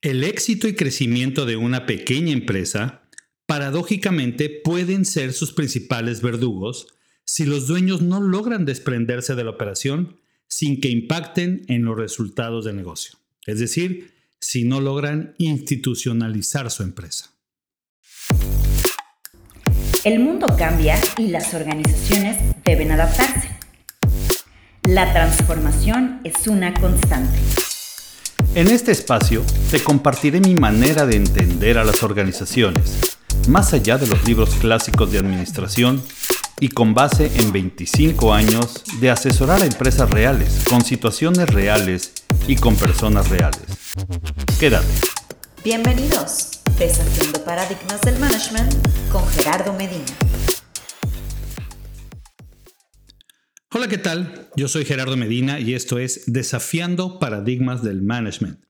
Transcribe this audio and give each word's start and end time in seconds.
El 0.00 0.22
éxito 0.22 0.68
y 0.68 0.74
crecimiento 0.74 1.44
de 1.44 1.56
una 1.56 1.84
pequeña 1.84 2.32
empresa, 2.32 3.02
paradójicamente, 3.46 4.48
pueden 4.48 5.04
ser 5.04 5.32
sus 5.32 5.52
principales 5.52 6.22
verdugos 6.22 6.86
si 7.24 7.44
los 7.44 7.66
dueños 7.66 8.00
no 8.00 8.20
logran 8.20 8.64
desprenderse 8.64 9.34
de 9.34 9.42
la 9.42 9.50
operación 9.50 10.20
sin 10.46 10.80
que 10.80 10.88
impacten 10.88 11.64
en 11.66 11.84
los 11.84 11.96
resultados 11.98 12.64
del 12.64 12.76
negocio. 12.76 13.18
Es 13.44 13.58
decir, 13.58 14.12
si 14.40 14.62
no 14.62 14.80
logran 14.80 15.34
institucionalizar 15.36 16.70
su 16.70 16.84
empresa. 16.84 17.32
El 20.04 20.20
mundo 20.20 20.46
cambia 20.56 20.96
y 21.18 21.26
las 21.26 21.52
organizaciones 21.54 22.36
deben 22.64 22.92
adaptarse. 22.92 23.48
La 24.84 25.12
transformación 25.12 26.20
es 26.22 26.46
una 26.46 26.72
constante. 26.74 27.36
En 28.54 28.68
este 28.68 28.92
espacio 28.92 29.44
te 29.70 29.82
compartiré 29.82 30.40
mi 30.40 30.54
manera 30.54 31.06
de 31.06 31.16
entender 31.16 31.78
a 31.78 31.84
las 31.84 32.02
organizaciones, 32.02 32.98
más 33.46 33.72
allá 33.72 33.98
de 33.98 34.06
los 34.06 34.24
libros 34.26 34.50
clásicos 34.56 35.12
de 35.12 35.18
administración 35.18 36.02
y 36.58 36.70
con 36.70 36.94
base 36.94 37.30
en 37.36 37.52
25 37.52 38.32
años 38.32 38.82
de 39.00 39.10
asesorar 39.10 39.62
a 39.62 39.66
empresas 39.66 40.10
reales, 40.10 40.62
con 40.68 40.84
situaciones 40.84 41.48
reales 41.50 42.12
y 42.46 42.56
con 42.56 42.74
personas 42.74 43.28
reales. 43.28 43.62
Quédate. 44.58 44.86
Bienvenidos, 45.62 46.60
Desafiando 46.78 47.44
Paradigmas 47.44 48.00
del 48.00 48.18
Management 48.18 48.74
con 49.12 49.26
Gerardo 49.28 49.72
Medina. 49.74 50.27
Hola, 53.70 53.86
¿qué 53.86 53.98
tal? 53.98 54.48
Yo 54.56 54.66
soy 54.66 54.86
Gerardo 54.86 55.14
Medina 55.18 55.60
y 55.60 55.74
esto 55.74 55.98
es 55.98 56.22
Desafiando 56.26 57.18
Paradigmas 57.18 57.82
del 57.82 58.00
Management. 58.00 58.64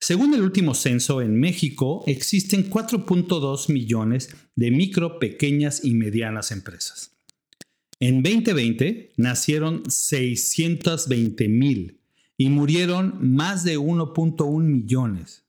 Según 0.00 0.32
el 0.32 0.40
último 0.40 0.72
censo, 0.72 1.20
en 1.20 1.38
México 1.38 2.04
existen 2.06 2.70
4.2 2.70 3.70
millones 3.70 4.34
de 4.56 4.70
micro, 4.70 5.18
pequeñas 5.18 5.84
y 5.84 5.92
medianas 5.92 6.52
empresas. 6.52 7.18
En 8.00 8.22
2020 8.22 9.12
nacieron 9.18 9.82
620 9.90 11.46
mil 11.50 12.00
y 12.38 12.48
murieron 12.48 13.18
más 13.20 13.62
de 13.62 13.78
1.1 13.78 14.62
millones. 14.62 15.44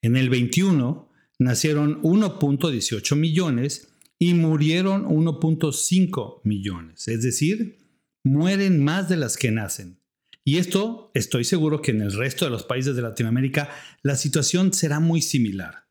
En 0.00 0.16
el 0.16 0.30
21 0.30 1.08
nacieron 1.40 2.00
1.18 2.02 3.16
millones 3.16 3.88
y 4.24 4.32
murieron 4.32 5.04
1.5 5.04 6.40
millones. 6.44 7.08
Es 7.08 7.22
decir, 7.22 7.76
mueren 8.24 8.82
más 8.82 9.10
de 9.10 9.18
las 9.18 9.36
que 9.36 9.50
nacen. 9.50 10.00
Y 10.44 10.56
esto 10.56 11.10
estoy 11.12 11.44
seguro 11.44 11.82
que 11.82 11.90
en 11.90 12.00
el 12.00 12.10
resto 12.10 12.46
de 12.46 12.50
los 12.50 12.62
países 12.62 12.96
de 12.96 13.02
Latinoamérica 13.02 13.68
la 14.02 14.16
situación 14.16 14.72
será 14.72 14.98
muy 14.98 15.20
similar. 15.20 15.88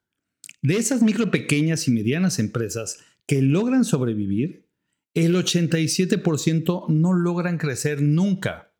De 0.63 0.77
esas 0.77 1.03
micro, 1.03 1.29
pequeñas 1.29 1.87
y 1.87 1.91
medianas 1.91 2.39
empresas 2.39 3.01
que 3.27 3.43
logran 3.43 3.85
sobrevivir, 3.85 4.67
el 5.13 5.35
87% 5.35 6.89
no 6.89 7.13
logran 7.13 7.59
crecer 7.59 8.01
nunca 8.01 8.73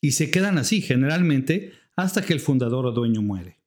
y 0.00 0.12
se 0.12 0.30
quedan 0.30 0.56
así 0.56 0.82
generalmente 0.82 1.72
hasta 1.96 2.22
que 2.22 2.32
el 2.32 2.38
fundador 2.38 2.86
o 2.86 2.92
dueño 2.92 3.22
muere. 3.22 3.58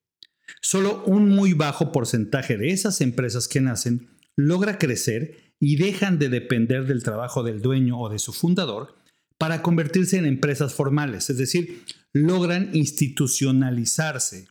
Solo 0.62 1.04
un 1.04 1.28
muy 1.28 1.52
bajo 1.52 1.92
porcentaje 1.92 2.56
de 2.56 2.70
esas 2.70 3.02
empresas 3.02 3.50
que 3.50 3.60
nacen 3.60 4.08
logra 4.36 4.78
crecer 4.78 5.54
y 5.60 5.78
dejan 5.78 6.20
de 6.20 6.30
depender 6.30 6.86
del 6.86 7.04
trabajo 7.04 7.44
del 7.44 7.62
dueño 7.62 8.00
o 8.00 8.10
de 8.10 8.20
su 8.20 8.34
fundador 8.34 8.96
para 9.38 9.62
convertirse 9.62 10.18
en 10.18 10.26
empresas 10.26 10.74
formales, 10.74 11.30
es 11.30 11.38
decir, 11.38 11.84
logran 12.14 12.70
institucionalizarse. 12.74 14.48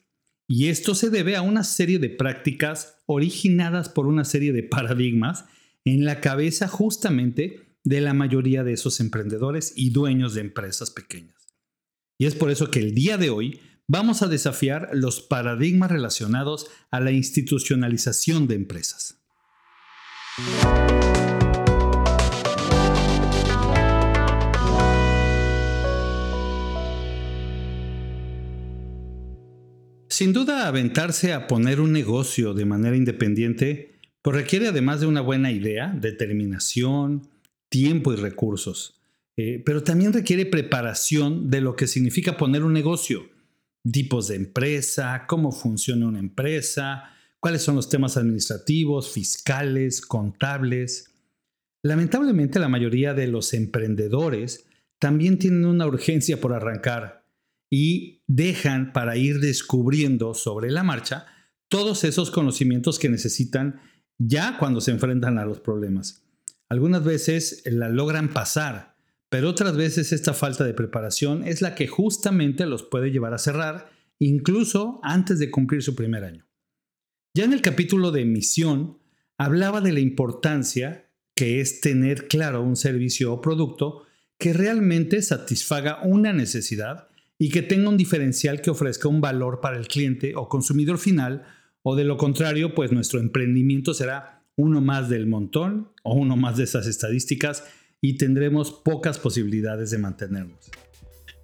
Y 0.49 0.69
esto 0.69 0.95
se 0.95 1.11
debe 1.11 1.37
a 1.37 1.43
una 1.43 1.65
serie 1.65 1.99
de 1.99 2.11
prácticas 2.11 2.97
originadas 3.07 3.89
por 3.89 4.07
una 4.07 4.25
serie 4.25 4.53
de 4.53 4.63
paradigmas 4.63 5.47
en 5.85 6.05
la 6.05 6.21
cabeza 6.21 6.69
justamente 6.69 7.61
de 7.85 8.01
la 8.01 8.15
mayoría 8.15 8.65
de 8.65 8.75
esos 8.75 9.01
emprendedores 9.01 9.73
y 9.77 9.91
dueños 9.91 10.35
de 10.35 10.43
empresas 10.43 10.91
pequeñas. 10.91 11.49
Y 12.19 12.27
es 12.27 12.35
por 12.35 12.51
eso 12.51 12.71
que 12.71 12.81
el 12.81 12.95
día 12.95 13.17
de 13.17 13.31
hoy 13.31 13.61
vamos 13.89 14.23
a 14.23 14.29
desafiar 14.29 14.91
los 14.93 15.21
paradigmas 15.21 15.91
relacionados 15.91 16.69
a 16.91 17.01
la 17.01 17.13
institucionalización 17.13 18.47
de 18.47 18.55
empresas. 18.55 19.22
Sin 20.35 20.47
duda, 30.33 30.69
aventarse 30.69 31.35
a 31.35 31.47
poner 31.47 31.83
un 31.83 31.93
negocio 31.93 32.55
de 32.55 32.65
manera 32.65 32.97
independiente 32.97 34.01
pues 34.23 34.35
requiere 34.35 34.69
además 34.69 35.01
de 35.01 35.07
una 35.07 35.21
buena 35.21 35.53
idea, 35.53 35.95
determinación, 35.95 37.29
tiempo 37.69 38.15
y 38.15 38.17
recursos. 38.17 39.03
Eh, 39.37 39.63
pero 39.67 39.83
también 39.83 40.15
requiere 40.15 40.47
preparación 40.47 41.51
de 41.51 41.61
lo 41.61 41.77
que 41.77 41.87
significa 41.87 42.39
poner 42.39 42.65
un 42.65 42.73
negocio, 42.73 43.29
tipos 43.91 44.29
de 44.29 44.37
empresa, 44.37 45.27
cómo 45.27 45.53
funciona 45.53 46.07
una 46.07 46.21
empresa, 46.21 47.13
cuáles 47.43 47.63
son 47.63 47.75
los 47.75 47.89
temas 47.89 48.17
administrativos, 48.17 49.11
fiscales, 49.11 50.01
contables. 50.01 51.11
Lamentablemente 51.83 52.61
la 52.61 52.69
mayoría 52.69 53.15
de 53.15 53.27
los 53.27 53.53
emprendedores 53.53 54.65
también 55.01 55.41
tienen 55.41 55.65
una 55.65 55.89
urgencia 55.89 56.41
por 56.41 56.53
arrancar 56.53 57.27
y 57.69 58.23
dejan 58.29 58.93
para 58.93 59.17
ir 59.17 59.41
descubriendo 59.41 60.35
sobre 60.35 60.71
la 60.71 60.85
marcha 60.85 61.27
todos 61.69 62.05
esos 62.05 62.31
conocimientos 62.31 63.01
que 63.01 63.09
necesitan 63.09 63.81
ya 64.19 64.57
cuando 64.57 64.81
se 64.81 64.93
enfrentan 64.93 65.39
a 65.39 65.45
los 65.45 65.59
problemas. 65.59 66.23
Algunas 66.69 67.03
veces 67.03 67.65
la 67.67 67.89
logran 67.89 68.33
pasar, 68.33 68.95
pero 69.29 69.49
otras 69.49 69.77
veces 69.77 70.13
esta 70.13 70.33
falta 70.33 70.63
de 70.63 70.75
preparación 70.75 71.43
es 71.43 71.61
la 71.61 71.75
que 71.75 71.89
justamente 71.89 72.67
los 72.67 72.85
puede 72.85 73.11
llevar 73.11 73.35
a 73.35 73.39
cerrar, 73.39 73.91
incluso 74.21 75.01
antes 75.03 75.41
de 75.41 75.51
cumplir 75.51 75.83
su 75.83 75.97
primer 75.97 76.23
año. 76.23 76.47
Ya 77.35 77.45
en 77.45 77.55
el 77.55 77.63
capítulo 77.63 78.11
de 78.11 78.27
misión 78.27 78.99
hablaba 79.39 79.81
de 79.81 79.93
la 79.93 80.01
importancia 80.01 81.09
que 81.35 81.63
es 81.63 81.81
tener 81.81 82.29
claro 82.29 82.63
un 82.63 82.77
servicio 82.77 83.33
o 83.33 83.41
producto 83.41 84.03
que 84.39 84.53
realmente 84.53 85.23
satisfaga 85.23 86.03
una 86.03 86.35
necesidad 86.35 87.09
y 87.39 87.49
que 87.49 87.63
tenga 87.63 87.89
un 87.89 87.97
diferencial 87.97 88.61
que 88.61 88.69
ofrezca 88.69 89.09
un 89.09 89.23
valor 89.23 89.61
para 89.63 89.79
el 89.79 89.89
cliente 89.89 90.35
o 90.37 90.51
consumidor 90.51 90.99
final, 90.99 91.45
o 91.83 91.97
de 91.97 92.05
lo 92.05 92.19
contrario, 92.19 92.75
pues 92.75 92.93
nuestro 92.93 93.19
emprendimiento 93.19 93.95
será 93.95 94.45
uno 94.57 94.83
más 94.83 95.09
del 95.09 95.27
montón 95.27 95.89
o 96.03 96.13
uno 96.15 96.37
más 96.37 96.59
de 96.59 96.65
esas 96.65 96.87
estadísticas 96.87 97.65
y 98.03 98.19
tendremos 98.19 98.73
pocas 98.73 99.19
posibilidades 99.19 99.91
de 99.91 99.97
mantenernos. 99.97 100.71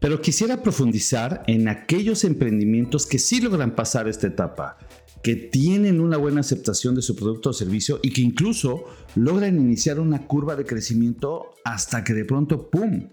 Pero 0.00 0.20
quisiera 0.20 0.62
profundizar 0.62 1.44
en 1.46 1.66
aquellos 1.66 2.24
emprendimientos 2.24 3.06
que 3.06 3.18
sí 3.18 3.40
logran 3.40 3.74
pasar 3.74 4.06
esta 4.06 4.26
etapa, 4.26 4.76
que 5.22 5.36
tienen 5.36 6.00
una 6.00 6.16
buena 6.16 6.40
aceptación 6.40 6.94
de 6.94 7.02
su 7.02 7.16
producto 7.16 7.50
o 7.50 7.52
servicio 7.52 8.00
y 8.02 8.12
que 8.12 8.22
incluso 8.22 8.84
logran 9.14 9.56
iniciar 9.56 10.00
una 10.00 10.26
curva 10.26 10.56
de 10.56 10.64
crecimiento 10.64 11.54
hasta 11.64 12.04
que 12.04 12.14
de 12.14 12.24
pronto, 12.24 12.70
¡pum!, 12.70 13.08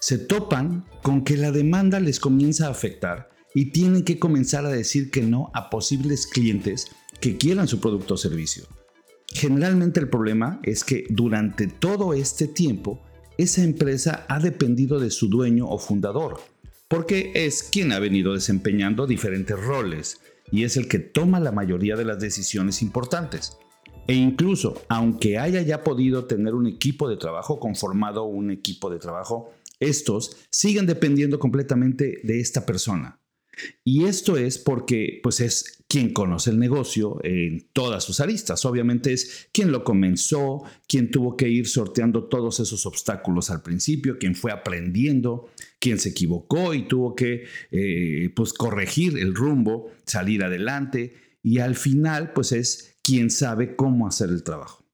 se 0.00 0.18
topan 0.18 0.84
con 1.02 1.24
que 1.24 1.36
la 1.36 1.52
demanda 1.52 2.00
les 2.00 2.20
comienza 2.20 2.66
a 2.66 2.70
afectar 2.70 3.30
y 3.54 3.70
tienen 3.70 4.04
que 4.04 4.18
comenzar 4.18 4.66
a 4.66 4.70
decir 4.70 5.10
que 5.10 5.22
no 5.22 5.50
a 5.54 5.70
posibles 5.70 6.26
clientes 6.26 6.88
que 7.20 7.36
quieran 7.36 7.68
su 7.68 7.80
producto 7.80 8.14
o 8.14 8.18
servicio. 8.18 8.64
Generalmente 9.32 10.00
el 10.00 10.08
problema 10.08 10.60
es 10.62 10.84
que 10.84 11.06
durante 11.08 11.68
todo 11.68 12.14
este 12.14 12.48
tiempo 12.48 13.02
esa 13.38 13.62
empresa 13.62 14.26
ha 14.28 14.40
dependido 14.40 15.00
de 15.00 15.10
su 15.10 15.28
dueño 15.28 15.66
o 15.68 15.78
fundador, 15.78 16.40
porque 16.88 17.32
es 17.34 17.62
quien 17.62 17.92
ha 17.92 17.98
venido 17.98 18.34
desempeñando 18.34 19.06
diferentes 19.06 19.58
roles 19.58 20.20
y 20.50 20.64
es 20.64 20.76
el 20.76 20.88
que 20.88 20.98
toma 20.98 21.40
la 21.40 21.52
mayoría 21.52 21.96
de 21.96 22.04
las 22.04 22.20
decisiones 22.20 22.82
importantes. 22.82 23.56
E 24.06 24.14
incluso, 24.14 24.82
aunque 24.88 25.38
haya 25.38 25.62
ya 25.62 25.82
podido 25.82 26.26
tener 26.26 26.54
un 26.54 26.66
equipo 26.66 27.08
de 27.08 27.16
trabajo 27.16 27.58
conformado, 27.58 28.24
un 28.24 28.50
equipo 28.50 28.90
de 28.90 28.98
trabajo 28.98 29.50
estos 29.80 30.36
siguen 30.50 30.86
dependiendo 30.86 31.38
completamente 31.38 32.20
de 32.22 32.40
esta 32.40 32.66
persona. 32.66 33.20
Y 33.84 34.04
esto 34.04 34.36
es 34.36 34.58
porque 34.58 35.20
pues 35.22 35.40
es 35.40 35.83
quien 35.94 36.12
conoce 36.12 36.50
el 36.50 36.58
negocio 36.58 37.20
en 37.22 37.68
todas 37.72 38.02
sus 38.02 38.18
aristas. 38.18 38.64
Obviamente 38.64 39.12
es 39.12 39.46
quien 39.52 39.70
lo 39.70 39.84
comenzó, 39.84 40.64
quien 40.88 41.08
tuvo 41.08 41.36
que 41.36 41.48
ir 41.48 41.68
sorteando 41.68 42.24
todos 42.24 42.58
esos 42.58 42.84
obstáculos 42.84 43.48
al 43.50 43.62
principio, 43.62 44.18
quien 44.18 44.34
fue 44.34 44.50
aprendiendo, 44.50 45.50
quien 45.78 46.00
se 46.00 46.08
equivocó 46.08 46.74
y 46.74 46.88
tuvo 46.88 47.14
que 47.14 47.44
eh, 47.70 48.28
pues 48.34 48.52
corregir 48.54 49.16
el 49.18 49.36
rumbo, 49.36 49.92
salir 50.04 50.42
adelante 50.42 51.14
y 51.44 51.60
al 51.60 51.76
final 51.76 52.32
pues 52.32 52.50
es 52.50 52.96
quien 53.00 53.30
sabe 53.30 53.76
cómo 53.76 54.08
hacer 54.08 54.30
el 54.30 54.42
trabajo. 54.42 54.84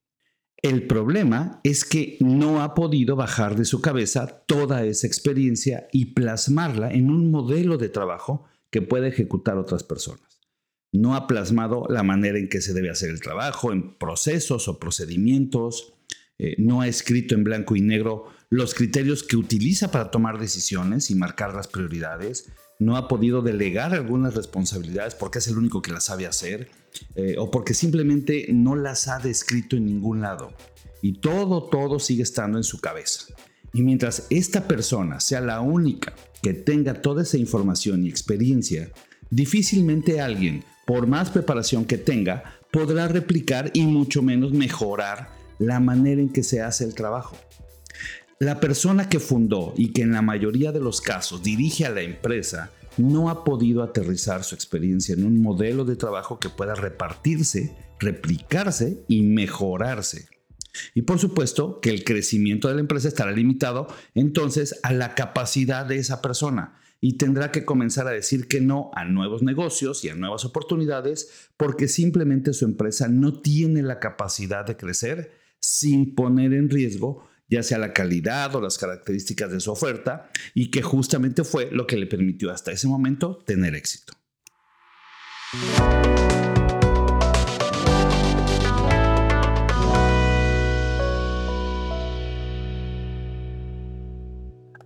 El 0.58 0.86
problema 0.86 1.62
es 1.64 1.86
que 1.86 2.18
no 2.20 2.62
ha 2.62 2.74
podido 2.74 3.16
bajar 3.16 3.56
de 3.56 3.64
su 3.64 3.80
cabeza 3.80 4.44
toda 4.46 4.84
esa 4.84 5.06
experiencia 5.06 5.88
y 5.92 6.12
plasmarla 6.12 6.92
en 6.92 7.08
un 7.08 7.30
modelo 7.30 7.78
de 7.78 7.88
trabajo 7.88 8.44
que 8.68 8.82
pueda 8.82 9.08
ejecutar 9.08 9.56
otras 9.56 9.82
personas. 9.82 10.29
No 10.92 11.14
ha 11.14 11.26
plasmado 11.26 11.86
la 11.88 12.02
manera 12.02 12.38
en 12.38 12.48
que 12.48 12.60
se 12.60 12.74
debe 12.74 12.90
hacer 12.90 13.10
el 13.10 13.20
trabajo, 13.20 13.72
en 13.72 13.94
procesos 13.96 14.68
o 14.68 14.78
procedimientos, 14.78 15.94
eh, 16.38 16.54
no 16.58 16.80
ha 16.80 16.88
escrito 16.88 17.34
en 17.34 17.44
blanco 17.44 17.76
y 17.76 17.80
negro 17.80 18.28
los 18.48 18.74
criterios 18.74 19.22
que 19.22 19.36
utiliza 19.36 19.90
para 19.90 20.10
tomar 20.10 20.38
decisiones 20.40 21.10
y 21.10 21.14
marcar 21.14 21.54
las 21.54 21.68
prioridades, 21.68 22.50
no 22.80 22.96
ha 22.96 23.08
podido 23.08 23.42
delegar 23.42 23.94
algunas 23.94 24.34
responsabilidades 24.34 25.14
porque 25.14 25.38
es 25.38 25.48
el 25.48 25.58
único 25.58 25.82
que 25.82 25.92
las 25.92 26.04
sabe 26.04 26.26
hacer 26.26 26.70
eh, 27.14 27.36
o 27.38 27.50
porque 27.50 27.74
simplemente 27.74 28.46
no 28.52 28.74
las 28.74 29.06
ha 29.06 29.18
descrito 29.18 29.76
en 29.76 29.86
ningún 29.86 30.22
lado. 30.22 30.52
Y 31.02 31.20
todo, 31.20 31.64
todo 31.64 31.98
sigue 31.98 32.22
estando 32.22 32.58
en 32.58 32.64
su 32.64 32.80
cabeza. 32.80 33.26
Y 33.72 33.82
mientras 33.82 34.26
esta 34.30 34.66
persona 34.66 35.20
sea 35.20 35.40
la 35.40 35.60
única 35.60 36.14
que 36.42 36.54
tenga 36.54 37.02
toda 37.02 37.22
esa 37.22 37.36
información 37.36 38.04
y 38.04 38.08
experiencia, 38.08 38.90
difícilmente 39.30 40.20
alguien, 40.20 40.64
por 40.90 41.06
más 41.06 41.30
preparación 41.30 41.84
que 41.84 41.98
tenga, 41.98 42.58
podrá 42.72 43.06
replicar 43.06 43.70
y 43.74 43.86
mucho 43.86 44.22
menos 44.22 44.50
mejorar 44.50 45.28
la 45.60 45.78
manera 45.78 46.20
en 46.20 46.30
que 46.30 46.42
se 46.42 46.62
hace 46.62 46.82
el 46.82 46.96
trabajo. 46.96 47.36
La 48.40 48.58
persona 48.58 49.08
que 49.08 49.20
fundó 49.20 49.72
y 49.76 49.92
que 49.92 50.02
en 50.02 50.10
la 50.10 50.20
mayoría 50.20 50.72
de 50.72 50.80
los 50.80 51.00
casos 51.00 51.44
dirige 51.44 51.86
a 51.86 51.90
la 51.90 52.00
empresa 52.00 52.72
no 52.96 53.30
ha 53.30 53.44
podido 53.44 53.84
aterrizar 53.84 54.42
su 54.42 54.56
experiencia 54.56 55.14
en 55.14 55.24
un 55.24 55.40
modelo 55.40 55.84
de 55.84 55.94
trabajo 55.94 56.40
que 56.40 56.48
pueda 56.48 56.74
repartirse, 56.74 57.72
replicarse 58.00 59.04
y 59.06 59.22
mejorarse. 59.22 60.26
Y 60.96 61.02
por 61.02 61.20
supuesto 61.20 61.78
que 61.80 61.90
el 61.90 62.02
crecimiento 62.02 62.66
de 62.66 62.74
la 62.74 62.80
empresa 62.80 63.06
estará 63.06 63.30
limitado 63.30 63.86
entonces 64.16 64.80
a 64.82 64.92
la 64.92 65.14
capacidad 65.14 65.86
de 65.86 65.98
esa 65.98 66.20
persona 66.20 66.80
y 67.00 67.16
tendrá 67.16 67.50
que 67.50 67.64
comenzar 67.64 68.06
a 68.06 68.12
decir 68.12 68.46
que 68.46 68.60
no 68.60 68.90
a 68.94 69.04
nuevos 69.04 69.42
negocios 69.42 70.04
y 70.04 70.10
a 70.10 70.14
nuevas 70.14 70.44
oportunidades 70.44 71.48
porque 71.56 71.88
simplemente 71.88 72.52
su 72.52 72.64
empresa 72.64 73.08
no 73.08 73.40
tiene 73.40 73.82
la 73.82 73.98
capacidad 73.98 74.66
de 74.66 74.76
crecer 74.76 75.32
sin 75.60 76.14
poner 76.14 76.52
en 76.52 76.68
riesgo 76.68 77.30
ya 77.50 77.62
sea 77.64 77.78
la 77.78 77.92
calidad 77.92 78.54
o 78.54 78.60
las 78.60 78.78
características 78.78 79.50
de 79.50 79.60
su 79.60 79.72
oferta 79.72 80.30
y 80.54 80.70
que 80.70 80.82
justamente 80.82 81.42
fue 81.42 81.68
lo 81.72 81.86
que 81.86 81.96
le 81.96 82.06
permitió 82.06 82.50
hasta 82.52 82.70
ese 82.70 82.86
momento 82.86 83.42
tener 83.44 83.74
éxito. 83.74 84.14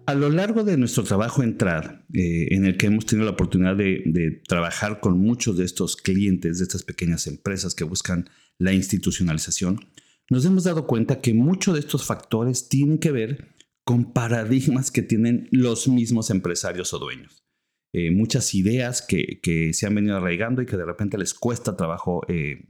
A 0.06 0.14
lo 0.14 0.28
largo 0.28 0.64
de 0.64 0.76
nuestro 0.76 1.02
trabajo 1.02 1.42
en 1.42 1.56
TRAD, 1.56 2.02
eh, 2.12 2.48
en 2.50 2.66
el 2.66 2.76
que 2.76 2.86
hemos 2.86 3.06
tenido 3.06 3.24
la 3.24 3.32
oportunidad 3.32 3.74
de, 3.74 4.42
trabajar 4.46 5.00
con 5.00 5.18
muchos 5.18 5.56
de 5.56 5.64
estos 5.64 5.96
clientes, 5.96 6.58
de 6.58 6.64
estas 6.64 6.82
pequeñas 6.82 7.26
empresas 7.26 7.74
que 7.74 7.84
buscan 7.84 8.28
la 8.58 8.72
institucionalización, 8.72 9.80
nos 10.28 10.44
hemos 10.44 10.64
dado 10.64 10.86
cuenta 10.86 11.20
que 11.20 11.32
muchos 11.32 11.74
de 11.74 11.80
estos 11.80 12.04
factores 12.04 12.68
tienen 12.68 12.98
que 12.98 13.12
ver 13.12 13.54
con 13.84 14.12
paradigmas 14.12 14.90
que 14.90 15.02
tienen 15.02 15.48
los 15.50 15.88
mismos 15.88 16.30
empresarios 16.30 16.92
o 16.92 16.98
dueños. 16.98 17.44
Eh, 17.92 18.10
muchas 18.10 18.54
ideas 18.54 19.00
que, 19.00 19.70
se 19.72 19.86
han 19.86 19.94
venido 19.94 20.16
arraigando 20.16 20.60
y 20.60 20.66
que 20.66 20.76
de 20.76 20.84
repente 20.84 21.16
les 21.16 21.32
cuesta 21.32 21.76
trabajo 21.76 22.22
eh, 22.28 22.66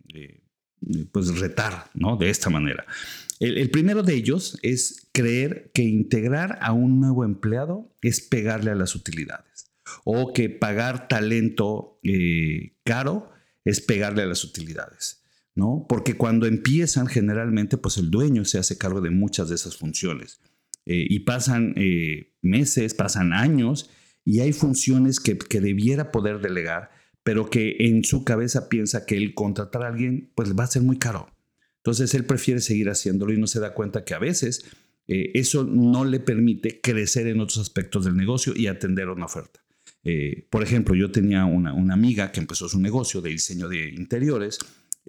pues 1.11 1.39
retar 1.41 1.91
¿no? 1.95 2.17
de 2.17 2.31
esta 2.31 2.51
manera. 2.51 2.87
El, 3.41 3.71
primero 3.71 4.03
de 4.03 4.15
ellos 4.15 4.59
es 4.63 5.09
creer 5.13 5.71
que 5.75 5.83
integrar 5.83 6.59
a 6.61 6.73
un 6.73 7.01
nuevo 7.01 7.25
empleado 7.25 7.93
es 8.01 8.21
pegarle 8.21 8.71
a 8.71 8.75
las 8.75 8.95
utilidades 8.95 9.73
o 10.05 10.33
que 10.33 10.51
pagar 10.51 11.09
talento 11.09 11.99
eh, 12.03 12.77
caro 12.85 13.31
es 13.65 13.81
pegarle 13.81 14.23
a 14.23 14.27
las 14.27 14.45
utilidades. 14.45 15.23
¿no? 15.55 15.87
Porque 15.89 16.15
cuando 16.15 16.47
empiezan, 16.47 17.07
generalmente, 17.07 17.77
pues 17.77 17.97
el 17.97 18.11
dueño 18.11 18.45
se 18.45 18.59
hace 18.59 18.77
cargo 18.77 19.01
de 19.01 19.11
muchas 19.11 19.49
de 19.49 19.55
esas 19.55 19.77
funciones. 19.77 20.41
Eh, 20.87 21.07
y 21.09 21.21
pasan 21.21 21.75
eh, 21.77 22.35
meses, 22.43 22.95
pasan 22.95 23.33
años, 23.33 23.91
y 24.25 24.41
hay 24.41 24.53
funciones 24.53 25.21
que, 25.21 25.39
que, 25.39 25.61
debiera 25.61 26.11
poder 26.11 26.41
delegar, 26.41 26.91
pero 27.23 27.49
que 27.51 27.77
en 27.79 28.05
su 28.05 28.25
cabeza 28.25 28.69
piensa 28.69 29.07
que 29.07 29.17
el 29.17 29.35
contratar 29.35 29.83
a 29.83 29.89
alguien, 29.89 30.31
pues 30.35 30.55
va 30.59 30.65
a 30.65 30.69
ser 30.69 30.83
muy 30.83 30.99
caro. 30.99 31.34
Entonces 31.85 32.15
él 32.15 32.25
prefiere 32.25 32.63
seguir 32.63 32.89
haciéndolo 32.89 33.35
y 33.35 33.39
no 33.39 33.47
se 33.47 33.61
da 33.61 33.75
cuenta 33.75 34.05
que 34.05 34.15
a 34.15 34.19
veces 34.19 34.65
eh, 35.07 35.33
eso 35.35 35.65
no 35.65 36.07
le 36.07 36.19
permite 36.19 36.81
crecer 36.81 37.27
en 37.27 37.41
otros 37.41 37.59
aspectos 37.59 38.07
del 38.07 38.17
negocio 38.17 38.55
y 38.57 38.69
atender 38.69 39.11
una 39.11 39.27
oferta. 39.27 39.61
Eh, 40.03 40.47
por 40.49 40.63
ejemplo, 40.63 40.95
yo 40.95 41.11
tenía 41.11 41.45
una, 41.45 41.73
amiga 41.93 42.33
que 42.33 42.41
empezó 42.41 42.71
su 42.71 42.81
negocio 42.81 43.21
de 43.21 43.29
diseño 43.29 43.69
de 43.69 43.91
interiores 43.91 44.59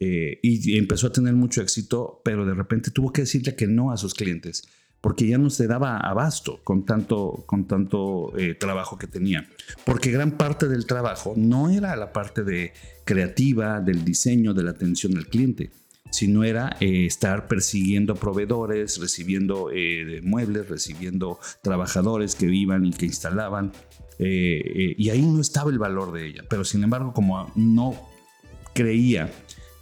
eh, 0.02 0.38
y 0.44 0.78
empezó 0.78 1.08
a 1.08 1.14
tener 1.14 1.34
mucho 1.34 1.62
éxito, 1.62 2.22
pero 2.26 2.46
de 2.46 2.54
repente 2.54 2.92
tuvo 2.92 3.14
que 3.14 3.22
decirle 3.22 3.56
que 3.56 3.68
no 3.68 3.92
a 3.92 3.98
sus 3.98 4.14
clientes 4.14 4.68
porque 5.00 5.28
ya 5.28 5.38
no 5.38 5.52
se 5.52 5.68
daba 5.68 6.00
abasto 6.00 6.62
con 6.64 6.84
tanto, 6.84 7.46
con 7.46 7.68
tanto 7.68 8.34
trabajo 8.60 8.98
que 8.98 9.06
tenía. 9.06 9.48
Porque 9.86 10.10
gran 10.10 10.32
parte 10.32 10.68
del 10.68 10.88
trabajo 10.88 11.36
no 11.38 11.70
era 11.70 11.96
la 11.96 12.12
parte 12.12 12.44
de 12.44 12.74
creativa, 13.06 13.82
del 13.82 14.04
diseño, 14.04 14.56
de 14.56 14.64
la 14.64 14.72
atención 14.72 15.16
al 15.16 15.28
cliente 15.28 15.70
sino 16.10 16.44
era 16.44 16.78
eh, 16.80 17.06
estar 17.06 17.48
persiguiendo 17.48 18.16
proveedores, 18.16 19.00
recibiendo 19.00 19.70
eh, 19.74 20.22
muebles, 20.24 20.70
recibiendo 20.70 21.40
trabajadores 21.62 22.36
que 22.36 22.46
vivan 22.46 22.86
y 22.86 22.92
que 22.92 23.06
instalaban. 23.06 23.74
Eh, 24.18 24.96
y 24.98 25.10
ahí 25.10 25.22
no 25.22 25.42
estaba 25.42 25.72
el 25.72 25.80
valor 25.80 26.14
de 26.14 26.28
ella. 26.28 26.44
Pero 26.50 26.64
sin 26.64 26.84
embargo, 26.84 27.14
como 27.14 27.52
no 27.56 27.96
creía 28.74 29.32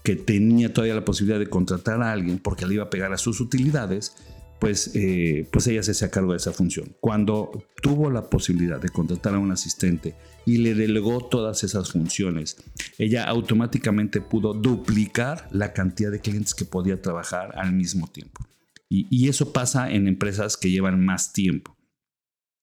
que 0.03 0.15
tenía 0.15 0.73
todavía 0.73 0.95
la 0.95 1.05
posibilidad 1.05 1.39
de 1.39 1.47
contratar 1.47 2.01
a 2.01 2.11
alguien 2.11 2.37
porque 2.39 2.65
le 2.65 2.75
iba 2.75 2.83
a 2.83 2.89
pegar 2.89 3.13
a 3.13 3.17
sus 3.17 3.39
utilidades, 3.39 4.15
pues, 4.63 4.91
eh, 4.93 5.45
pues 5.51 5.67
ella 5.67 5.83
se 5.83 5.91
hacía 5.91 6.09
cargo 6.09 6.31
de 6.31 6.37
esa 6.37 6.53
función. 6.53 6.95
Cuando 7.01 7.51
tuvo 7.81 8.09
la 8.09 8.29
posibilidad 8.29 8.79
de 8.79 8.87
contratar 8.87 9.35
a 9.35 9.39
un 9.39 9.51
asistente 9.51 10.15
y 10.45 10.59
le 10.59 10.73
delegó 10.73 11.27
todas 11.27 11.65
esas 11.65 11.91
funciones, 11.91 12.55
ella 12.97 13.25
automáticamente 13.25 14.21
pudo 14.21 14.53
duplicar 14.53 15.49
la 15.51 15.73
cantidad 15.73 16.11
de 16.11 16.21
clientes 16.21 16.55
que 16.55 16.63
podía 16.63 17.01
trabajar 17.01 17.51
al 17.57 17.73
mismo 17.73 18.07
tiempo. 18.07 18.47
Y, 18.87 19.27
eso 19.27 19.51
pasa 19.51 19.91
en 19.91 20.07
empresas 20.07 20.55
que 20.55 20.71
llevan 20.71 21.03
más 21.03 21.33
tiempo. 21.33 21.75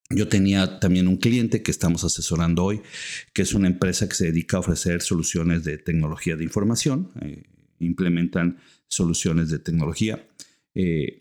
Yo 0.09 0.27
tenía 0.27 0.81
también 0.81 1.07
un 1.07 1.19
cliente 1.19 1.63
que 1.63 1.71
estamos 1.71 2.03
asesorando 2.03 2.65
hoy, 2.65 2.81
que 3.35 3.43
es 3.43 3.53
una 3.53 3.67
empresa 3.67 4.09
que 4.09 4.15
se 4.15 4.25
dedica 4.27 4.57
a 4.57 4.61
ofrecer 4.61 5.03
soluciones 5.03 5.65
de 5.65 5.77
tecnología 5.77 6.37
de 6.37 6.45
información, 6.45 7.11
eh, 7.21 7.43
implementan 7.79 8.57
soluciones 8.89 9.51
de 9.51 9.59
tecnología. 9.59 10.27
Eh, 10.75 11.20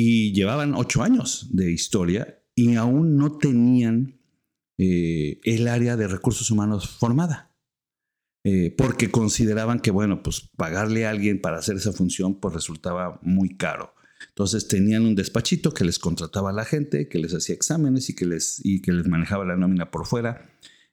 y 0.00 0.32
llevaban 0.32 0.76
ocho 0.76 1.02
años 1.02 1.48
de 1.50 1.72
historia 1.72 2.40
y 2.54 2.76
aún 2.76 3.16
no 3.16 3.36
tenían 3.36 4.20
eh, 4.78 5.40
el 5.42 5.66
área 5.66 5.96
de 5.96 6.06
recursos 6.06 6.52
humanos 6.52 6.88
formada. 6.88 7.52
Eh, 8.44 8.72
porque 8.78 9.10
consideraban 9.10 9.80
que, 9.80 9.90
bueno, 9.90 10.22
pues 10.22 10.50
pagarle 10.56 11.04
a 11.04 11.10
alguien 11.10 11.40
para 11.40 11.58
hacer 11.58 11.74
esa 11.74 11.92
función 11.92 12.38
pues 12.38 12.54
resultaba 12.54 13.18
muy 13.22 13.56
caro. 13.56 13.92
Entonces 14.28 14.68
tenían 14.68 15.04
un 15.04 15.16
despachito 15.16 15.74
que 15.74 15.84
les 15.84 15.98
contrataba 15.98 16.50
a 16.50 16.52
la 16.52 16.64
gente, 16.64 17.08
que 17.08 17.18
les 17.18 17.34
hacía 17.34 17.56
exámenes 17.56 18.08
y 18.08 18.14
que 18.14 18.24
les, 18.24 18.64
y 18.64 18.80
que 18.80 18.92
les 18.92 19.08
manejaba 19.08 19.44
la 19.44 19.56
nómina 19.56 19.90
por 19.90 20.06
fuera. 20.06 20.48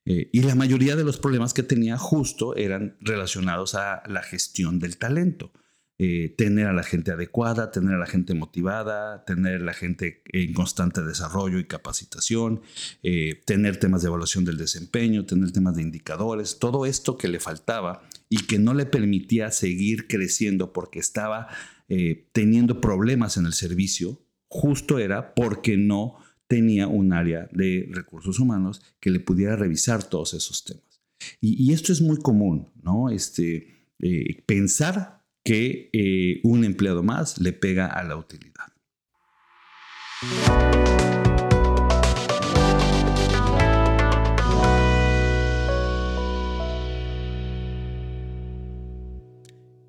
Eh, 0.05 0.31
y 0.33 0.41
la 0.41 0.55
mayoría 0.55 0.95
de 0.95 1.03
los 1.03 1.19
problemas 1.19 1.53
que 1.53 1.61
tenía 1.61 1.99
justo 1.99 2.55
eran 2.55 2.97
relacionados 3.01 3.75
a 3.75 4.01
la 4.07 4.23
gestión 4.23 4.79
del 4.79 4.97
talento. 4.97 5.51
Eh, 5.97 6.33
tener 6.35 6.67
a 6.67 6.73
la 6.73 6.83
gente 6.83 7.11
adecuada, 7.11 7.71
tener 7.71 7.95
a 7.95 7.97
la 7.97 8.05
gente 8.05 8.33
motivada, 8.33 9.23
tener 9.23 9.61
a 9.61 9.63
la 9.63 9.73
gente 9.73 10.23
en 10.25 10.51
constante 10.51 11.01
desarrollo 11.01 11.57
y 11.57 11.67
capacitación, 11.67 12.61
eh, 13.01 13.41
tener 13.45 13.77
temas 13.77 14.01
de 14.01 14.09
evaluación 14.09 14.43
del 14.43 14.57
desempeño, 14.57 15.25
tener 15.25 15.53
temas 15.53 15.77
de 15.77 15.83
indicadores, 15.83 16.59
todo 16.59 16.85
esto 16.85 17.17
que 17.17 17.29
le 17.29 17.39
faltaba 17.39 18.03
y 18.27 18.45
que 18.45 18.59
no 18.59 18.73
le 18.73 18.85
permitía 18.85 19.51
seguir 19.51 20.07
creciendo 20.07 20.73
porque 20.73 20.99
estaba 20.99 21.47
eh, 21.87 22.27
teniendo 22.33 22.81
problemas 22.81 23.37
en 23.37 23.45
el 23.45 23.53
servicio, 23.53 24.21
justo 24.49 24.99
era 24.99 25.33
porque 25.33 25.77
no 25.77 26.17
tenía 26.47 26.87
un 26.87 27.13
área 27.13 27.47
de 27.53 27.87
recursos 27.89 28.41
humanos 28.41 28.81
que 28.99 29.11
le 29.11 29.21
pudiera 29.21 29.55
revisar 29.55 30.03
todos 30.03 30.33
esos 30.33 30.65
temas. 30.65 30.83
Y, 31.39 31.71
esto 31.71 31.93
es 31.93 32.01
muy 32.01 32.17
común, 32.17 32.67
¿no? 32.83 33.09
Este, 33.09 33.87
pensar 34.45 35.14
que 35.45 35.91
eh, 35.93 36.41
un 36.43 36.65
empleado 36.65 37.03
más 37.03 37.39
le 37.39 37.53
pega 37.53 37.85
a 37.85 38.03
la 38.03 38.17
utilidad. 38.17 38.65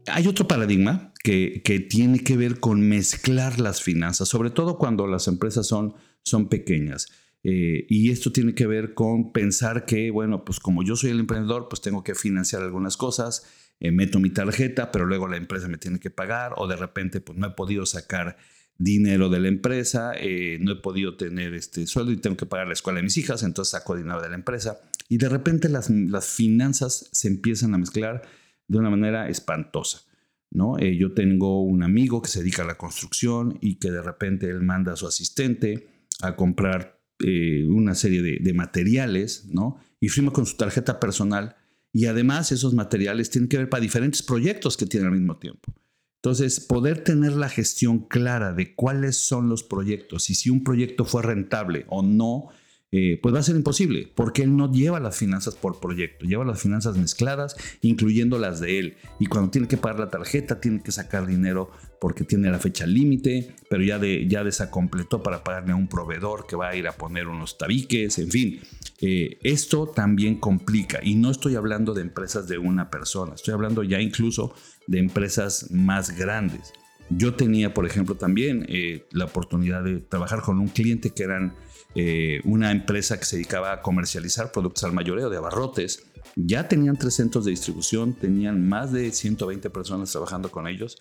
Hay 0.08 0.28
otro 0.28 0.46
paradigma 0.46 1.12
que, 1.25 1.86
tiene 1.90 2.20
que 2.20 2.36
ver 2.36 2.60
con 2.60 2.80
mezclar 2.82 3.58
las 3.58 3.82
finanzas, 3.82 4.28
sobre 4.28 4.50
todo 4.50 4.78
cuando 4.78 5.06
las 5.06 5.26
empresas 5.26 5.66
son, 5.66 5.94
son 6.22 6.48
pequeñas. 6.48 7.08
Eh, 7.42 7.86
y 7.88 8.10
esto 8.10 8.30
tiene 8.30 8.54
que 8.54 8.66
ver 8.66 8.94
con 8.94 9.32
pensar 9.32 9.86
que, 9.86 10.10
bueno, 10.10 10.44
pues 10.44 10.60
como 10.60 10.82
yo 10.82 10.96
soy 10.96 11.10
el 11.10 11.20
emprendedor, 11.20 11.68
pues 11.68 11.80
tengo 11.80 12.04
que 12.04 12.14
financiar 12.14 12.62
algunas 12.62 12.96
cosas, 12.96 13.46
eh, 13.80 13.92
meto 13.92 14.18
mi 14.21 14.30
tarjeta, 14.30 14.90
pero 14.90 15.06
luego 15.06 15.28
la 15.28 15.37
empresa 15.37 15.68
me 15.68 15.78
tiene 15.78 15.99
que 15.99 16.11
pagar 16.11 16.54
o 16.56 16.66
de 16.66 16.76
repente 16.76 17.21
pues 17.21 17.38
no 17.38 17.49
he 17.49 17.50
podido 17.50 17.87
sacar 17.87 18.37
dinero 18.78 19.28
de 19.28 19.40
la 19.40 19.49
empresa, 19.49 20.12
eh, 20.18 20.59
no 20.61 20.73
he 20.73 20.76
podido 20.76 21.16
tener 21.16 21.54
este 21.54 21.87
sueldo 21.87 22.12
y 22.12 22.16
tengo 22.16 22.37
que 22.37 22.47
pagar 22.47 22.66
la 22.66 22.75
escuela 22.75 22.99
de 22.99 23.04
mis 23.04 23.16
hijas, 23.16 23.42
entonces 23.42 23.73
saco 23.73 23.97
dinero 23.97 24.21
de 24.21 24.28
la 24.28 24.35
empresa 24.35 24.80
y 25.09 25.18
de 25.18 25.28
repente 25.28 25.68
las, 25.68 25.88
las 25.90 26.26
finanzas 26.26 27.09
se 27.12 27.28
empiezan 27.28 27.75
a 27.75 27.78
mezclar 27.78 28.23
de 28.68 28.78
una 28.78 28.90
manera 28.90 29.28
espantosa. 29.28 30.02
¿no? 30.50 30.78
Eh, 30.78 30.97
yo 30.97 31.12
tengo 31.12 31.62
un 31.62 31.83
amigo 31.83 32.23
que 32.23 32.28
se 32.28 32.40
dedica 32.40 32.62
a 32.62 32.66
la 32.66 32.76
construcción 32.76 33.59
y 33.61 33.76
que 33.76 33.90
de 33.90 34.02
repente 34.02 34.49
él 34.49 34.62
manda 34.62 34.92
a 34.92 34.97
su 34.97 35.06
asistente 35.06 35.88
a 36.23 36.37
comprar 36.37 37.00
eh, 37.18 37.66
una 37.66 37.95
serie 37.95 38.23
de, 38.23 38.38
de, 38.40 38.54
materiales 38.54 39.47
¿no? 39.50 39.78
y 40.00 40.09
firma 40.09 40.33
con 40.33 40.47
su 40.47 40.56
tarjeta 40.56 41.00
personal 41.00 41.56
y 41.97 42.05
además 42.05 42.53
esos 42.53 42.75
materiales 42.75 43.31
tienen 43.31 43.49
que 43.49 43.57
ver 43.57 43.71
para 43.71 43.81
diferentes 43.81 44.23
proyectos 44.23 44.76
que 44.76 44.85
tiene 44.85 45.07
al 45.07 45.12
mismo 45.12 45.38
tiempo. 45.38 45.73
Entonces, 46.17 46.61
poder 46.61 47.03
tener 47.03 47.33
la 47.33 47.49
gestión 47.49 48.00
clara 48.00 48.53
de 48.53 48.75
cuáles 48.75 49.17
son 49.17 49.49
los 49.49 49.62
proyectos 49.62 50.29
y 50.29 50.35
si 50.35 50.50
un 50.50 50.62
proyecto 50.62 51.07
fue 51.07 51.23
rentable 51.23 51.87
o 51.88 52.03
no, 52.03 52.49
eh, 52.93 53.19
pues 53.21 53.35
va 53.35 53.40
a 53.40 53.43
ser 53.43 53.57
imposible, 53.57 54.12
porque 54.14 54.43
él 54.43 54.57
no 54.57 54.71
lleva 54.71 55.00
las 55.00 55.16
finanzas 55.16 55.57
por 55.57 55.81
proyecto, 55.81 56.25
lleva 56.25 56.45
las 56.45 56.61
finanzas 56.61 56.97
mezcladas, 56.97 57.57
incluyendo 57.81 58.38
las 58.38 58.61
de 58.61 58.78
él. 58.78 58.97
Y 59.19 59.26
cuando 59.26 59.50
tiene 59.50 59.66
que 59.66 59.76
pagar 59.76 59.99
la 59.99 60.11
tarjeta, 60.11 60.61
tiene 60.61 60.83
que 60.83 60.93
sacar 60.93 61.26
dinero 61.26 61.71
porque 62.00 62.25
tiene 62.25 62.50
la 62.50 62.59
fecha 62.59 62.87
límite, 62.87 63.55
pero 63.69 63.83
ya, 63.83 63.99
de, 63.99 64.28
ya 64.28 64.45
desacompletó 64.45 65.23
para 65.23 65.43
pagarle 65.43 65.73
a 65.73 65.76
un 65.76 65.88
proveedor 65.88 66.47
que 66.47 66.55
va 66.55 66.69
a 66.69 66.76
ir 66.76 66.87
a 66.87 66.93
poner 66.93 67.26
unos 67.26 67.59
tabiques, 67.59 68.19
en 68.19 68.31
fin. 68.31 68.61
Eh, 69.00 69.38
esto 69.43 69.88
también 69.88 70.37
complica, 70.37 71.00
y 71.02 71.16
no 71.16 71.31
estoy 71.31 71.57
hablando 71.57 71.93
de 71.93 72.02
empresas 72.02 72.47
de 72.47 72.59
una 72.59 72.90
persona, 72.90 73.35
estoy 73.35 73.52
hablando 73.52 73.83
ya 73.83 74.00
incluso 74.00 74.55
de 74.87 75.00
empresas 75.00 75.71
más 75.71 76.16
grandes. 76.16 76.73
Yo 77.11 77.35
tenía, 77.35 77.73
por 77.73 77.87
ejemplo, 77.87 78.16
también 78.16 78.66
eh, 78.69 79.07
la 79.12 79.26
oportunidad 79.26 79.85
de 79.85 80.00
trabajar 80.00 80.43
con 80.43 80.59
un 80.59 80.69
cliente 80.69 81.11
que 81.11 81.23
eran 81.23 81.55
eh, 81.99 82.43
una 82.45 82.73
empresa 82.73 83.19
que 83.19 83.25
se 83.25 83.37
dedicaba 83.37 83.73
a 83.73 83.81
comercializar 83.81 84.53
productos 84.53 84.85
al 84.85 84.93
mayoreo 84.93 85.31
de 85.31 85.38
abarrotes. 85.38 86.05
Ya 86.35 86.69
tenían 86.69 86.99
tres 86.99 87.15
centros 87.15 87.47
de 87.47 87.53
distribución, 87.53 88.12
tenían 88.12 88.69
más 88.69 88.93
de 88.93 89.11
120 89.11 89.71
personas 89.71 90.12
trabajando 90.12 90.50
con 90.50 90.69
ellos 90.69 90.99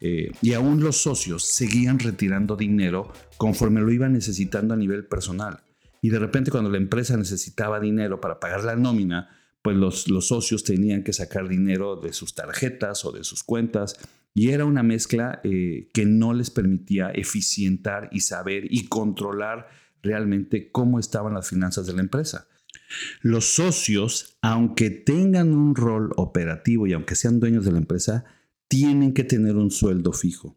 eh, 0.00 0.30
y 0.40 0.54
aún 0.54 0.82
los 0.82 1.02
socios 1.02 1.44
seguían 1.44 1.98
retirando 1.98 2.56
dinero 2.56 3.12
conforme 3.36 3.82
lo 3.82 3.92
iban 3.92 4.14
necesitando 4.14 4.72
a 4.72 4.78
nivel 4.78 5.04
personal. 5.04 5.60
Y 6.00 6.08
de 6.08 6.18
repente 6.18 6.50
cuando 6.50 6.70
la 6.70 6.78
empresa 6.78 7.18
necesitaba 7.18 7.78
dinero 7.78 8.18
para 8.18 8.40
pagar 8.40 8.64
la 8.64 8.74
nómina, 8.74 9.28
pues 9.60 9.76
los, 9.76 10.26
socios 10.26 10.64
tenían 10.64 11.02
que 11.02 11.12
sacar 11.12 11.46
dinero 11.46 11.96
de 11.96 12.14
sus 12.14 12.34
tarjetas 12.34 13.04
o 13.04 13.12
de 13.12 13.22
sus 13.22 13.42
cuentas 13.42 13.98
y 14.32 14.48
era 14.48 14.64
una 14.64 14.82
mezcla 14.82 15.42
eh, 15.44 15.90
que 15.92 16.06
no 16.06 16.32
les 16.32 16.48
permitía 16.48 17.10
eficientar 17.10 18.08
y 18.12 18.20
saber 18.20 18.64
y 18.72 18.86
controlar 18.86 19.68
realmente 20.02 20.70
cómo 20.70 20.98
estaban 20.98 21.34
las 21.34 21.48
finanzas 21.48 21.86
de 21.86 21.92
la 21.92 22.00
empresa. 22.00 22.48
Los 23.20 23.54
socios, 23.54 24.38
aunque 24.40 24.90
tengan 24.90 25.52
un 25.52 25.74
rol 25.74 26.12
operativo 26.16 26.86
y 26.86 26.92
aunque 26.92 27.14
sean 27.14 27.40
dueños 27.40 27.64
de 27.64 27.72
la 27.72 27.78
empresa, 27.78 28.24
tienen 28.68 29.14
que 29.14 29.24
tener 29.24 29.56
un 29.56 29.70
sueldo 29.70 30.12
fijo, 30.12 30.56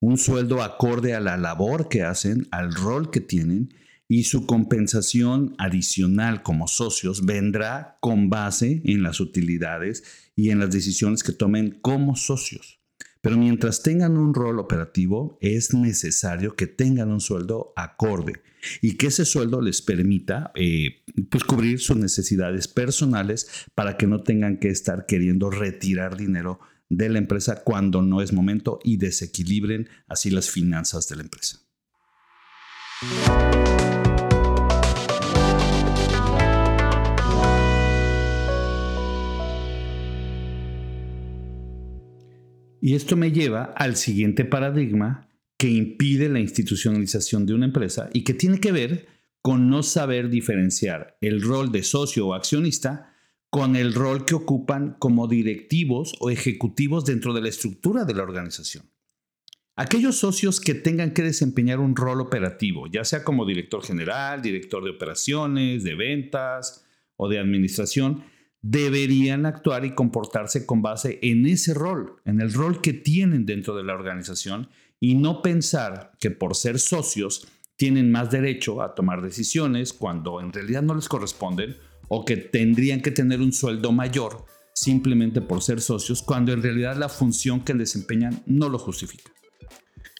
un 0.00 0.18
sueldo 0.18 0.62
acorde 0.62 1.14
a 1.14 1.20
la 1.20 1.36
labor 1.36 1.88
que 1.88 2.02
hacen, 2.02 2.48
al 2.50 2.74
rol 2.74 3.10
que 3.10 3.20
tienen 3.20 3.74
y 4.08 4.24
su 4.24 4.44
compensación 4.44 5.54
adicional 5.58 6.42
como 6.42 6.66
socios 6.66 7.24
vendrá 7.26 7.98
con 8.00 8.28
base 8.28 8.82
en 8.84 9.02
las 9.02 9.20
utilidades 9.20 10.02
y 10.34 10.50
en 10.50 10.58
las 10.58 10.72
decisiones 10.72 11.22
que 11.22 11.32
tomen 11.32 11.78
como 11.80 12.16
socios. 12.16 12.79
Pero 13.20 13.36
mientras 13.36 13.82
tengan 13.82 14.16
un 14.16 14.34
rol 14.34 14.58
operativo, 14.58 15.38
es 15.40 15.74
necesario 15.74 16.56
que 16.56 16.66
tengan 16.66 17.10
un 17.10 17.20
sueldo 17.20 17.72
acorde 17.76 18.42
y 18.80 18.96
que 18.96 19.08
ese 19.08 19.24
sueldo 19.24 19.60
les 19.60 19.82
permita 19.82 20.52
eh, 20.54 21.02
pues 21.30 21.44
cubrir 21.44 21.80
sus 21.80 21.96
necesidades 21.96 22.68
personales 22.68 23.66
para 23.74 23.96
que 23.96 24.06
no 24.06 24.22
tengan 24.22 24.58
que 24.58 24.68
estar 24.68 25.06
queriendo 25.06 25.50
retirar 25.50 26.16
dinero 26.16 26.60
de 26.88 27.08
la 27.08 27.18
empresa 27.18 27.62
cuando 27.62 28.02
no 28.02 28.22
es 28.22 28.32
momento 28.32 28.80
y 28.82 28.96
desequilibren 28.96 29.88
así 30.08 30.30
las 30.30 30.50
finanzas 30.50 31.08
de 31.08 31.16
la 31.16 31.22
empresa. 31.22 31.60
Y 42.80 42.94
esto 42.94 43.16
me 43.16 43.32
lleva 43.32 43.64
al 43.64 43.96
siguiente 43.96 44.44
paradigma 44.44 45.28
que 45.58 45.68
impide 45.68 46.28
la 46.28 46.40
institucionalización 46.40 47.44
de 47.44 47.54
una 47.54 47.66
empresa 47.66 48.08
y 48.12 48.24
que 48.24 48.34
tiene 48.34 48.60
que 48.60 48.72
ver 48.72 49.06
con 49.42 49.68
no 49.68 49.82
saber 49.82 50.30
diferenciar 50.30 51.16
el 51.20 51.42
rol 51.42 51.72
de 51.72 51.82
socio 51.82 52.28
o 52.28 52.34
accionista 52.34 53.14
con 53.50 53.74
el 53.76 53.94
rol 53.94 54.24
que 54.24 54.34
ocupan 54.34 54.96
como 54.98 55.26
directivos 55.26 56.14
o 56.20 56.30
ejecutivos 56.30 57.04
dentro 57.04 57.34
de 57.34 57.42
la 57.42 57.48
estructura 57.48 58.04
de 58.04 58.14
la 58.14 58.22
organización. 58.22 58.90
Aquellos 59.76 60.16
socios 60.16 60.60
que 60.60 60.74
tengan 60.74 61.12
que 61.12 61.22
desempeñar 61.22 61.80
un 61.80 61.96
rol 61.96 62.20
operativo, 62.20 62.86
ya 62.86 63.04
sea 63.04 63.24
como 63.24 63.46
director 63.46 63.82
general, 63.82 64.42
director 64.42 64.84
de 64.84 64.90
operaciones, 64.90 65.84
de 65.84 65.94
ventas 65.94 66.84
o 67.16 67.28
de 67.28 67.38
administración, 67.38 68.22
deberían 68.62 69.46
actuar 69.46 69.84
y 69.84 69.94
comportarse 69.94 70.66
con 70.66 70.82
base 70.82 71.18
en 71.22 71.46
ese 71.46 71.74
rol, 71.74 72.16
en 72.24 72.40
el 72.40 72.52
rol 72.52 72.80
que 72.80 72.92
tienen 72.92 73.46
dentro 73.46 73.74
de 73.74 73.84
la 73.84 73.94
organización 73.94 74.68
y 74.98 75.14
no 75.14 75.42
pensar 75.42 76.12
que 76.20 76.30
por 76.30 76.54
ser 76.54 76.78
socios 76.78 77.48
tienen 77.76 78.10
más 78.10 78.30
derecho 78.30 78.82
a 78.82 78.94
tomar 78.94 79.22
decisiones 79.22 79.94
cuando 79.94 80.40
en 80.40 80.52
realidad 80.52 80.82
no 80.82 80.94
les 80.94 81.08
corresponden 81.08 81.76
o 82.08 82.24
que 82.24 82.36
tendrían 82.36 83.00
que 83.00 83.10
tener 83.10 83.40
un 83.40 83.52
sueldo 83.52 83.92
mayor 83.92 84.44
simplemente 84.74 85.40
por 85.40 85.62
ser 85.62 85.80
socios 85.80 86.22
cuando 86.22 86.52
en 86.52 86.62
realidad 86.62 86.96
la 86.96 87.08
función 87.08 87.60
que 87.60 87.74
desempeñan 87.74 88.42
no 88.46 88.68
lo 88.68 88.78
justifica. 88.78 89.30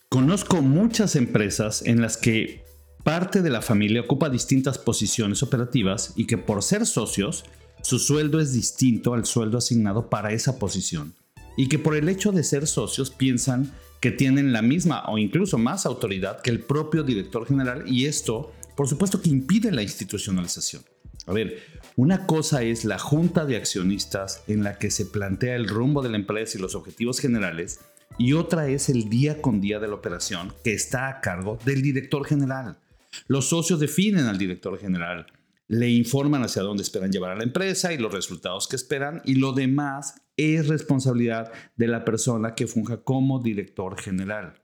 Conozco 0.09 0.63
muchas 0.63 1.17
empresas 1.17 1.83
en 1.87 2.01
las 2.01 2.17
que 2.17 2.65
parte 3.05 3.43
de 3.43 3.51
la 3.51 3.63
familia 3.63 4.01
ocupa 4.01 4.29
distintas 4.29 4.79
posiciones 4.79 5.43
operativas 5.43 6.15
y 6.17 6.27
que 6.27 6.39
por 6.39 6.63
ser 6.63 6.87
socios 6.87 7.45
su 7.83 7.99
sueldo 7.99 8.41
es 8.41 8.53
distinto 8.53 9.15
al 9.15 9.27
sueldo 9.27 9.59
asignado 9.59 10.09
para 10.09 10.33
esa 10.33 10.59
posición 10.59 11.15
y 11.57 11.69
que 11.69 11.79
por 11.79 11.97
el 11.97 12.09
hecho 12.09 12.33
de 12.33 12.45
ser 12.45 12.67
socios 12.67 13.11
piensan 13.11 13.73
que 14.01 14.11
tienen 14.11 14.53
la 14.53 14.63
misma 14.63 15.05
o 15.09 15.19
incluso 15.19 15.59
más 15.59 15.87
autoridad 15.87 16.41
que 16.41 16.51
el 16.51 16.61
propio 16.61 17.03
director 17.03 17.47
general 17.47 17.85
y 17.87 18.07
esto, 18.07 18.53
por 18.77 18.89
supuesto, 18.89 19.21
que 19.21 19.29
impide 19.29 19.71
la 19.71 19.83
institucionalización. 19.83 20.83
A 21.27 21.33
ver, 21.33 21.59
una 21.97 22.27
cosa 22.27 22.63
es 22.63 22.85
la 22.85 22.99
junta 22.99 23.45
de 23.45 23.57
accionistas 23.57 24.43
en 24.49 24.65
la 24.65 24.79
que 24.79 24.91
se 24.91 25.05
plantea 25.05 25.55
el 25.55 25.69
rumbo 25.69 26.03
de 26.03 26.09
la 26.09 26.17
empresa 26.17 26.57
y 26.57 26.61
los 26.63 26.75
objetivos 26.75 27.21
generales 27.21 27.81
y 28.19 28.33
otra 28.33 28.69
es 28.69 28.89
el 28.89 29.09
día 29.09 29.41
con 29.43 29.61
día 29.61 29.79
de 29.79 29.89
la 29.89 29.95
operación 29.95 30.53
que 30.65 30.73
está 30.73 31.09
a 31.09 31.21
cargo 31.21 31.59
del 31.65 31.83
director 31.83 32.27
general. 32.27 32.79
Los 33.27 33.49
socios 33.49 33.81
definen 33.81 34.27
al 34.27 34.39
director 34.39 34.79
general, 34.79 35.27
le 35.71 35.89
informan 35.89 36.43
hacia 36.43 36.63
dónde 36.63 36.83
esperan 36.83 37.13
llevar 37.13 37.31
a 37.31 37.37
la 37.37 37.45
empresa 37.45 37.93
y 37.93 37.97
los 37.97 38.13
resultados 38.13 38.67
que 38.67 38.75
esperan 38.75 39.23
y 39.25 39.37
lo 39.37 39.53
demás 39.53 40.21
es 40.37 40.67
responsabilidad 40.67 41.53
de 41.77 41.87
la 41.87 42.05
persona 42.05 42.57
que 42.57 42.67
funja 42.67 43.05
como 43.05 43.39
director 43.39 43.97
general. 43.97 44.61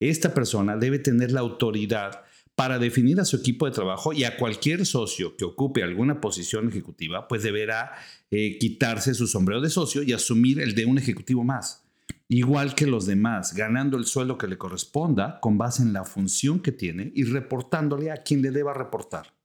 Esta 0.00 0.34
persona 0.34 0.76
debe 0.76 0.98
tener 0.98 1.30
la 1.30 1.42
autoridad 1.42 2.24
para 2.56 2.80
definir 2.80 3.20
a 3.20 3.24
su 3.24 3.36
equipo 3.36 3.66
de 3.66 3.72
trabajo 3.72 4.12
y 4.12 4.24
a 4.24 4.36
cualquier 4.36 4.84
socio 4.84 5.36
que 5.36 5.44
ocupe 5.44 5.84
alguna 5.84 6.20
posición 6.20 6.66
ejecutiva, 6.66 7.28
pues 7.28 7.44
deberá 7.44 7.92
eh, 8.32 8.58
quitarse 8.58 9.14
su 9.14 9.28
sombrero 9.28 9.60
de 9.60 9.70
socio 9.70 10.02
y 10.02 10.12
asumir 10.12 10.60
el 10.60 10.74
de 10.74 10.86
un 10.86 10.98
ejecutivo 10.98 11.44
más, 11.44 11.84
igual 12.26 12.74
que 12.74 12.88
los 12.88 13.06
demás, 13.06 13.54
ganando 13.54 13.96
el 13.96 14.06
sueldo 14.06 14.38
que 14.38 14.48
le 14.48 14.58
corresponda 14.58 15.38
con 15.40 15.56
base 15.56 15.84
en 15.84 15.92
la 15.92 16.04
función 16.04 16.58
que 16.58 16.72
tiene 16.72 17.12
y 17.14 17.22
reportándole 17.22 18.10
a 18.10 18.24
quien 18.24 18.42
le 18.42 18.50
deba 18.50 18.74
reportar. 18.74 19.40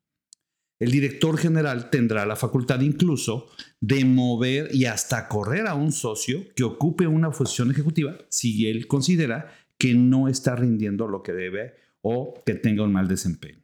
El 0.80 0.92
director 0.92 1.38
general 1.38 1.90
tendrá 1.90 2.26
la 2.26 2.36
facultad 2.36 2.82
incluso 2.82 3.48
de 3.82 4.06
mover 4.06 4.70
y 4.74 4.86
hasta 4.86 5.28
correr 5.28 5.66
a 5.66 5.74
un 5.74 5.92
socio 5.92 6.44
que 6.56 6.64
ocupe 6.64 7.08
una 7.08 7.32
función 7.32 7.72
ejecutiva 7.72 8.18
si 8.30 8.68
él 8.68 8.88
considera 8.88 9.54
que 9.80 9.96
no 9.96 10.28
está 10.28 10.56
rindiendo 10.56 11.08
lo 11.08 11.24
que 11.24 11.34
debe 11.34 11.74
o 12.02 12.44
que 12.46 12.54
tenga 12.54 12.84
un 12.84 12.94
mal 12.94 13.08
desempeño. 13.08 13.64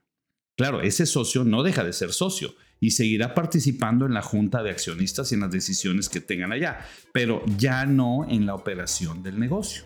Claro, 0.58 0.82
ese 0.82 1.05
socio 1.05 1.43
no 1.43 1.62
deja 1.63 1.84
de 1.84 1.93
ser 1.93 2.12
socio 2.12 2.55
y 2.79 2.91
seguirá 2.91 3.34
participando 3.34 4.05
en 4.05 4.13
la 4.13 4.22
junta 4.22 4.63
de 4.63 4.72
accionistas 4.72 5.32
y 5.32 5.36
en 5.36 5.41
las 5.41 5.51
decisiones 5.51 6.10
que 6.10 6.20
tengan 6.20 6.51
allá, 6.51 6.86
pero 7.12 7.43
ya 7.58 7.86
no 7.86 8.27
en 8.27 8.46
la 8.46 8.55
operación 8.55 9.24
del 9.24 9.39
negocio. 9.39 9.84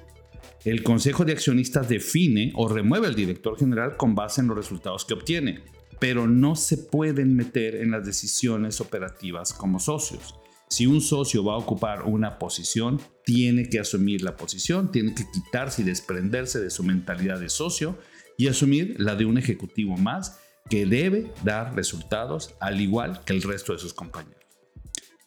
El 0.66 0.82
consejo 0.82 1.24
de 1.24 1.34
accionistas 1.34 1.88
define 1.88 2.52
o 2.56 2.68
remueve 2.68 3.08
al 3.08 3.16
director 3.16 3.58
general 3.58 3.98
con 3.98 4.16
base 4.16 4.42
en 4.42 4.48
los 4.48 4.58
resultados 4.58 5.06
que 5.06 5.14
obtiene 5.14 5.62
pero 6.00 6.28
no 6.28 6.56
se 6.56 6.78
pueden 6.78 7.36
meter 7.36 7.76
en 7.76 7.92
las 7.92 8.06
decisiones 8.06 8.82
operativas 8.82 9.54
como 9.54 9.80
socios. 9.80 10.36
Si 10.70 10.86
un 10.86 11.02
socio 11.02 11.44
va 11.44 11.54
a 11.54 11.58
ocupar 11.58 12.04
una 12.04 12.38
posición, 12.40 13.00
tiene 13.24 13.70
que 13.70 13.80
asumir 13.80 14.22
la 14.22 14.36
posición, 14.36 14.92
tiene 14.92 15.16
que 15.16 15.24
quitarse 15.32 15.82
y 15.82 15.86
desprenderse 15.86 16.60
de 16.60 16.70
su 16.70 16.84
mentalidad 16.84 17.40
de 17.40 17.50
socio 17.50 17.98
y 18.38 18.48
asumir 18.48 18.96
la 19.00 19.16
de 19.16 19.26
un 19.26 19.38
ejecutivo 19.38 19.96
más 19.96 20.40
que 20.70 20.86
debe 20.86 21.32
dar 21.44 21.74
resultados 21.76 22.56
al 22.60 22.82
igual 22.82 23.22
que 23.26 23.34
el 23.34 23.42
resto 23.42 23.74
de 23.74 23.80
sus 23.80 23.94
compañeros. 23.94 24.44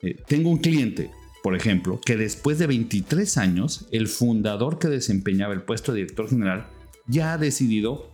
Eh, 0.02 0.16
tengo 0.26 0.50
un 0.50 0.58
cliente, 0.58 1.10
por 1.42 1.56
ejemplo, 1.56 2.00
que 2.04 2.16
después 2.16 2.58
de 2.58 2.66
23 2.66 3.38
años, 3.38 3.86
el 3.90 4.08
fundador 4.08 4.78
que 4.78 4.88
desempeñaba 4.88 5.54
el 5.54 5.62
puesto 5.62 5.92
de 5.92 6.00
director 6.00 6.28
general 6.28 6.68
ya 7.06 7.32
ha 7.32 7.38
decidido 7.38 8.10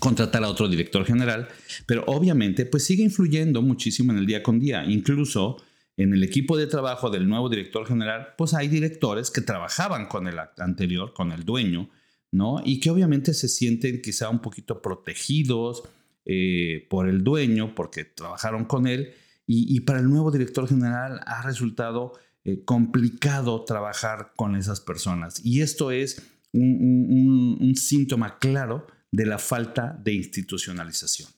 contratar 0.00 0.42
a 0.44 0.48
otro 0.48 0.68
director 0.68 1.04
general, 1.04 1.48
pero 1.86 2.04
obviamente 2.06 2.66
pues 2.66 2.84
sigue 2.84 3.02
influyendo 3.02 3.62
muchísimo 3.62 4.12
en 4.12 4.18
el 4.18 4.26
día 4.26 4.42
con 4.42 4.58
día. 4.58 4.84
Incluso 4.84 5.56
en 5.96 6.12
el 6.12 6.24
equipo 6.24 6.56
de 6.56 6.66
trabajo 6.66 7.10
del 7.10 7.28
nuevo 7.28 7.48
director 7.48 7.86
general, 7.86 8.28
pues 8.36 8.54
hay 8.54 8.68
directores 8.68 9.30
que 9.30 9.40
trabajaban 9.40 10.06
con 10.06 10.26
el 10.26 10.38
anterior, 10.58 11.12
con 11.12 11.30
el 11.32 11.44
dueño, 11.44 11.88
¿no? 12.32 12.60
Y 12.64 12.80
que 12.80 12.90
obviamente 12.90 13.32
se 13.32 13.48
sienten 13.48 14.02
quizá 14.02 14.28
un 14.28 14.40
poquito 14.40 14.82
protegidos 14.82 15.84
eh, 16.26 16.86
por 16.90 17.08
el 17.08 17.22
dueño, 17.22 17.74
porque 17.74 18.04
trabajaron 18.04 18.64
con 18.64 18.86
él, 18.86 19.12
y, 19.46 19.78
para 19.80 20.00
el 20.00 20.08
nuevo 20.08 20.30
director 20.30 20.66
general 20.66 21.20
ha 21.26 21.42
resultado 21.42 22.12
eh, 22.46 22.64
complicado 22.64 23.62
trabajar 23.64 24.32
con 24.36 24.56
esas 24.56 24.80
personas. 24.80 25.44
Y 25.44 25.60
esto 25.60 25.90
es 25.90 26.22
un 26.50 27.74
síntoma 27.76 28.38
claro 28.38 28.86
de 29.14 29.26
la 29.26 29.38
falta 29.38 29.96
de 30.02 30.12
institucionalización. 30.12 31.28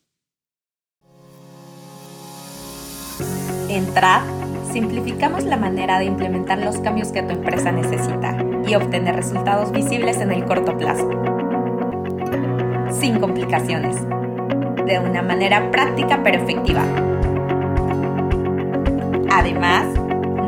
En 3.68 3.92
TRAD, 3.92 4.22
simplificamos 4.72 5.44
la 5.44 5.58
manera 5.58 5.98
de 5.98 6.06
implementar 6.06 6.58
los 6.58 6.78
cambios 6.78 7.08
que 7.08 7.22
tu 7.22 7.32
empresa 7.32 7.72
necesita 7.72 8.38
y 8.66 8.74
obtener 8.74 9.14
resultados 9.14 9.72
visibles 9.72 10.16
en 10.18 10.32
el 10.32 10.46
corto 10.46 10.74
plazo. 10.78 11.10
Sin 12.98 13.20
complicaciones. 13.20 13.96
De 14.86 14.98
una 14.98 15.20
manera 15.20 15.70
práctica 15.70 16.22
pero 16.22 16.42
efectiva. 16.42 16.82
Además, 19.30 19.84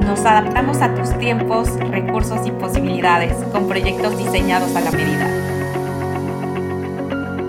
nos 0.03 0.21
adaptamos 0.21 0.81
a 0.81 0.95
tus 0.95 1.19
tiempos, 1.19 1.69
recursos 1.91 2.47
y 2.47 2.53
posibilidades 2.53 3.35
con 3.53 3.69
proyectos 3.69 4.17
diseñados 4.17 4.75
a 4.75 4.81
la 4.81 4.91
medida 4.93 5.38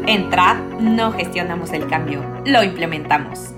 en 0.09 0.27
TRAD 0.31 0.79
no 0.79 1.11
gestionamos 1.11 1.71
el 1.71 1.85
cambio, 1.85 2.25
lo 2.43 2.63
implementamos. 2.63 3.53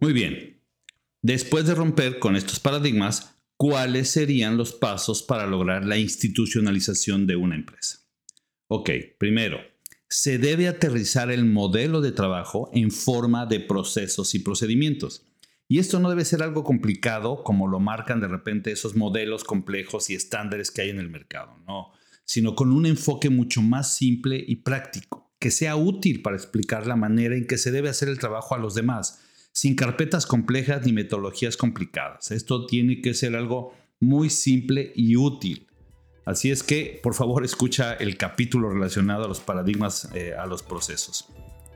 Muy 0.00 0.14
bien. 0.14 0.62
Después 1.20 1.66
de 1.66 1.74
romper 1.74 2.18
con 2.18 2.34
estos 2.34 2.60
paradigmas, 2.60 3.38
¿cuáles 3.58 4.08
serían 4.08 4.56
los 4.56 4.72
pasos 4.72 5.22
para 5.22 5.46
lograr 5.46 5.84
la 5.84 5.98
institucionalización 5.98 7.26
de 7.26 7.36
una 7.36 7.56
empresa? 7.56 7.98
Ok, 8.68 8.88
primero, 9.18 9.58
se 10.08 10.38
debe 10.38 10.68
aterrizar 10.68 11.30
el 11.30 11.44
modelo 11.44 12.00
de 12.00 12.12
trabajo 12.12 12.70
en 12.72 12.90
forma 12.90 13.46
de 13.46 13.60
procesos 13.60 14.34
y 14.34 14.38
procedimientos. 14.38 15.26
Y 15.68 15.78
esto 15.78 16.00
no 16.00 16.08
debe 16.08 16.24
ser 16.24 16.42
algo 16.42 16.64
complicado 16.64 17.42
como 17.44 17.68
lo 17.68 17.78
marcan 17.78 18.20
de 18.20 18.28
repente 18.28 18.72
esos 18.72 18.96
modelos 18.96 19.44
complejos 19.44 20.08
y 20.08 20.14
estándares 20.14 20.70
que 20.70 20.80
hay 20.80 20.90
en 20.90 20.98
el 20.98 21.10
mercado, 21.10 21.58
no, 21.66 21.92
sino 22.24 22.54
con 22.54 22.72
un 22.72 22.86
enfoque 22.86 23.28
mucho 23.28 23.60
más 23.60 23.94
simple 23.94 24.42
y 24.46 24.56
práctico, 24.56 25.30
que 25.38 25.50
sea 25.50 25.76
útil 25.76 26.22
para 26.22 26.36
explicar 26.36 26.86
la 26.86 26.96
manera 26.96 27.36
en 27.36 27.46
que 27.46 27.58
se 27.58 27.70
debe 27.70 27.90
hacer 27.90 28.08
el 28.08 28.18
trabajo 28.18 28.54
a 28.54 28.58
los 28.58 28.74
demás, 28.74 29.20
sin 29.52 29.74
carpetas 29.74 30.24
complejas 30.24 30.86
ni 30.86 30.92
metodologías 30.94 31.58
complicadas. 31.58 32.30
Esto 32.30 32.64
tiene 32.64 33.02
que 33.02 33.12
ser 33.12 33.36
algo 33.36 33.74
muy 34.00 34.30
simple 34.30 34.92
y 34.94 35.16
útil. 35.16 35.67
Así 36.28 36.50
es 36.50 36.62
que, 36.62 37.00
por 37.02 37.14
favor, 37.14 37.42
escucha 37.42 37.94
el 37.94 38.18
capítulo 38.18 38.68
relacionado 38.68 39.24
a 39.24 39.28
los 39.28 39.40
paradigmas, 39.40 40.10
eh, 40.12 40.34
a 40.38 40.44
los 40.44 40.62
procesos. 40.62 41.26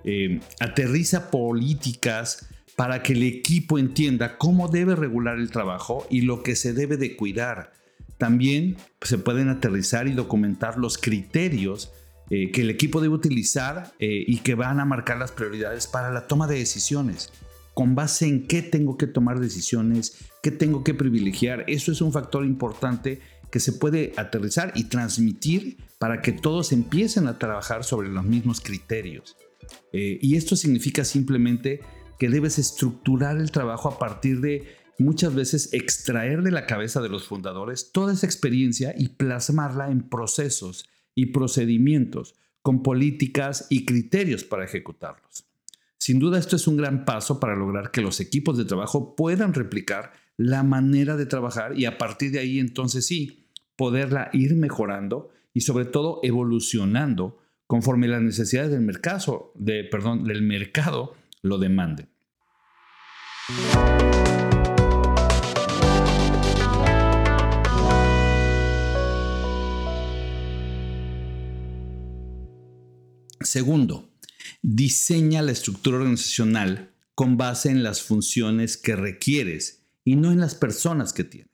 Eh, 0.04 0.40
aterriza 0.60 1.30
políticas 1.30 2.50
para 2.76 3.02
que 3.02 3.14
el 3.14 3.22
equipo 3.22 3.78
entienda 3.78 4.36
cómo 4.36 4.68
debe 4.68 4.94
regular 4.94 5.38
el 5.38 5.50
trabajo 5.50 6.06
y 6.10 6.20
lo 6.20 6.42
que 6.42 6.54
se 6.54 6.74
debe 6.74 6.98
de 6.98 7.16
cuidar. 7.16 7.72
También 8.18 8.76
se 9.00 9.16
pueden 9.16 9.48
aterrizar 9.48 10.06
y 10.06 10.12
documentar 10.12 10.76
los 10.76 10.98
criterios 10.98 11.90
eh, 12.28 12.50
que 12.50 12.60
el 12.60 12.68
equipo 12.68 13.00
debe 13.00 13.14
utilizar 13.14 13.94
y 13.98 14.36
que 14.40 14.54
van 14.54 14.80
a 14.80 14.84
marcar 14.84 15.16
las 15.16 15.32
prioridades 15.32 15.86
para 15.86 16.10
la 16.10 16.26
toma 16.26 16.46
de 16.46 16.58
decisiones. 16.58 17.32
¿Con 17.72 17.94
base 17.94 18.26
en 18.26 18.46
qué 18.46 18.60
tengo 18.60 18.98
que 18.98 19.06
tomar 19.06 19.40
decisiones? 19.40 20.18
¿Qué 20.42 20.50
tengo 20.50 20.84
que 20.84 20.92
privilegiar? 20.92 21.64
Eso 21.68 21.90
es 21.90 22.02
un 22.02 22.12
factor 22.12 22.44
importante 22.44 23.20
que 23.52 23.60
se 23.60 23.74
puede 23.74 24.14
aterrizar 24.16 24.72
y 24.74 24.84
transmitir 24.84 25.76
para 25.98 26.22
que 26.22 26.32
todos 26.32 26.72
empiecen 26.72 27.28
a 27.28 27.38
trabajar 27.38 27.84
sobre 27.84 28.08
los 28.08 28.24
mismos 28.24 28.62
criterios. 28.62 29.36
Eh, 29.92 30.18
y 30.22 30.36
esto 30.36 30.56
significa 30.56 31.04
simplemente 31.04 31.80
que 32.18 32.30
debes 32.30 32.58
estructurar 32.58 33.36
el 33.36 33.50
trabajo 33.50 33.90
a 33.90 33.98
partir 33.98 34.40
de 34.40 34.66
muchas 34.98 35.34
veces 35.34 35.68
extraer 35.74 36.42
de 36.42 36.50
la 36.50 36.66
cabeza 36.66 37.02
de 37.02 37.10
los 37.10 37.24
fundadores 37.24 37.92
toda 37.92 38.14
esa 38.14 38.26
experiencia 38.26 38.94
y 38.96 39.08
plasmarla 39.10 39.90
en 39.90 40.08
procesos 40.08 40.88
y 41.14 41.26
procedimientos 41.26 42.34
con 42.62 42.82
políticas 42.82 43.66
y 43.68 43.84
criterios 43.84 44.44
para 44.44 44.64
ejecutarlos. 44.64 45.44
Sin 45.98 46.18
duda 46.18 46.38
esto 46.38 46.56
es 46.56 46.66
un 46.66 46.78
gran 46.78 47.04
paso 47.04 47.38
para 47.38 47.54
lograr 47.54 47.90
que 47.90 48.00
los 48.00 48.18
equipos 48.18 48.56
de 48.56 48.64
trabajo 48.64 49.14
puedan 49.14 49.52
replicar 49.52 50.12
la 50.38 50.62
manera 50.62 51.16
de 51.16 51.26
trabajar 51.26 51.78
y 51.78 51.84
a 51.84 51.98
partir 51.98 52.32
de 52.32 52.38
ahí 52.38 52.58
entonces 52.58 53.06
sí, 53.06 53.41
poderla 53.82 54.30
ir 54.32 54.54
mejorando 54.54 55.32
y 55.52 55.62
sobre 55.62 55.86
todo 55.86 56.20
evolucionando 56.22 57.40
conforme 57.66 58.06
las 58.06 58.22
necesidades 58.22 58.70
del 58.70 58.82
mercado, 58.82 59.50
de, 59.56 59.82
perdón, 59.82 60.22
del 60.22 60.42
mercado 60.42 61.16
lo 61.42 61.58
demanden. 61.58 62.08
Segundo, 73.40 74.10
diseña 74.62 75.42
la 75.42 75.50
estructura 75.50 75.96
organizacional 75.96 76.92
con 77.16 77.36
base 77.36 77.68
en 77.70 77.82
las 77.82 78.00
funciones 78.00 78.76
que 78.76 78.94
requieres 78.94 79.82
y 80.04 80.14
no 80.14 80.30
en 80.30 80.38
las 80.38 80.54
personas 80.54 81.12
que 81.12 81.24
tienes. 81.24 81.51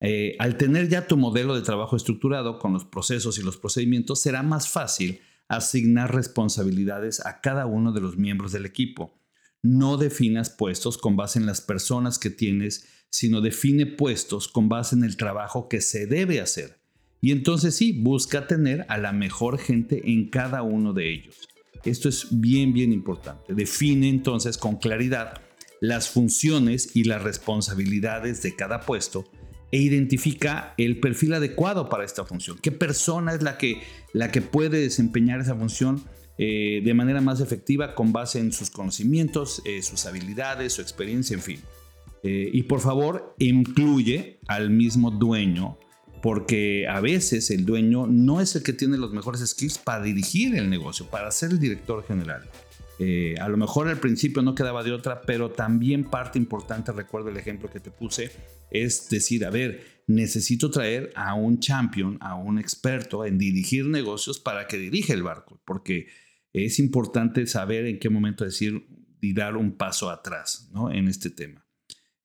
Eh, 0.00 0.36
al 0.38 0.56
tener 0.56 0.88
ya 0.88 1.06
tu 1.06 1.16
modelo 1.16 1.54
de 1.54 1.62
trabajo 1.62 1.96
estructurado 1.96 2.58
con 2.58 2.72
los 2.72 2.84
procesos 2.84 3.38
y 3.38 3.42
los 3.42 3.56
procedimientos, 3.56 4.20
será 4.20 4.42
más 4.42 4.68
fácil 4.68 5.20
asignar 5.48 6.14
responsabilidades 6.14 7.24
a 7.24 7.40
cada 7.40 7.66
uno 7.66 7.92
de 7.92 8.00
los 8.00 8.16
miembros 8.16 8.52
del 8.52 8.66
equipo. 8.66 9.18
No 9.62 9.96
definas 9.96 10.50
puestos 10.50 10.98
con 10.98 11.16
base 11.16 11.38
en 11.38 11.46
las 11.46 11.60
personas 11.60 12.18
que 12.18 12.30
tienes, 12.30 12.86
sino 13.10 13.40
define 13.40 13.86
puestos 13.86 14.46
con 14.46 14.68
base 14.68 14.94
en 14.94 15.02
el 15.02 15.16
trabajo 15.16 15.68
que 15.68 15.80
se 15.80 16.06
debe 16.06 16.40
hacer. 16.40 16.78
Y 17.20 17.32
entonces 17.32 17.74
sí, 17.74 17.92
busca 17.92 18.46
tener 18.46 18.86
a 18.88 18.98
la 18.98 19.12
mejor 19.12 19.58
gente 19.58 20.12
en 20.12 20.30
cada 20.30 20.62
uno 20.62 20.92
de 20.92 21.12
ellos. 21.12 21.48
Esto 21.84 22.08
es 22.08 22.28
bien, 22.30 22.72
bien 22.72 22.92
importante. 22.92 23.54
Define 23.54 24.08
entonces 24.08 24.58
con 24.58 24.76
claridad 24.76 25.40
las 25.80 26.08
funciones 26.08 26.94
y 26.94 27.04
las 27.04 27.22
responsabilidades 27.22 28.42
de 28.42 28.54
cada 28.54 28.80
puesto 28.80 29.24
e 29.70 29.78
identifica 29.78 30.74
el 30.78 30.98
perfil 30.98 31.34
adecuado 31.34 31.88
para 31.88 32.04
esta 32.04 32.24
función. 32.24 32.58
¿Qué 32.60 32.72
persona 32.72 33.34
es 33.34 33.42
la 33.42 33.58
que, 33.58 33.82
la 34.12 34.30
que 34.30 34.40
puede 34.40 34.80
desempeñar 34.80 35.40
esa 35.40 35.54
función 35.54 36.02
eh, 36.38 36.80
de 36.84 36.94
manera 36.94 37.20
más 37.20 37.40
efectiva 37.40 37.94
con 37.94 38.12
base 38.12 38.38
en 38.38 38.52
sus 38.52 38.70
conocimientos, 38.70 39.60
eh, 39.64 39.82
sus 39.82 40.06
habilidades, 40.06 40.72
su 40.72 40.82
experiencia, 40.82 41.34
en 41.34 41.42
fin? 41.42 41.60
Eh, 42.22 42.50
y 42.52 42.62
por 42.64 42.80
favor, 42.80 43.34
incluye 43.38 44.38
al 44.48 44.70
mismo 44.70 45.10
dueño, 45.10 45.78
porque 46.22 46.86
a 46.88 47.00
veces 47.00 47.50
el 47.50 47.64
dueño 47.64 48.06
no 48.06 48.40
es 48.40 48.56
el 48.56 48.62
que 48.62 48.72
tiene 48.72 48.96
los 48.96 49.12
mejores 49.12 49.46
skills 49.46 49.78
para 49.78 50.02
dirigir 50.02 50.56
el 50.56 50.68
negocio, 50.68 51.06
para 51.06 51.30
ser 51.30 51.50
el 51.50 51.60
director 51.60 52.04
general. 52.06 52.42
A 53.40 53.48
lo 53.48 53.56
mejor 53.56 53.88
al 53.88 54.00
principio 54.00 54.42
no 54.42 54.54
quedaba 54.54 54.82
de 54.82 54.92
otra, 54.92 55.22
pero 55.22 55.50
también 55.50 56.04
parte 56.04 56.38
importante, 56.38 56.92
recuerdo 56.92 57.28
el 57.28 57.36
ejemplo 57.36 57.70
que 57.70 57.80
te 57.80 57.90
puse, 57.90 58.30
es 58.70 59.08
decir, 59.08 59.44
a 59.44 59.50
ver, 59.50 60.02
necesito 60.08 60.70
traer 60.70 61.12
a 61.14 61.34
un 61.34 61.60
champion, 61.60 62.18
a 62.20 62.34
un 62.34 62.58
experto 62.58 63.24
en 63.24 63.38
dirigir 63.38 63.86
negocios 63.86 64.40
para 64.40 64.66
que 64.66 64.78
dirija 64.78 65.12
el 65.12 65.22
barco, 65.22 65.60
porque 65.64 66.08
es 66.52 66.78
importante 66.78 67.46
saber 67.46 67.86
en 67.86 67.98
qué 67.98 68.10
momento 68.10 68.44
decir 68.44 68.86
y 69.20 69.32
dar 69.32 69.56
un 69.56 69.76
paso 69.76 70.10
atrás 70.10 70.68
¿no? 70.72 70.90
en 70.90 71.08
este 71.08 71.30
tema. 71.30 71.66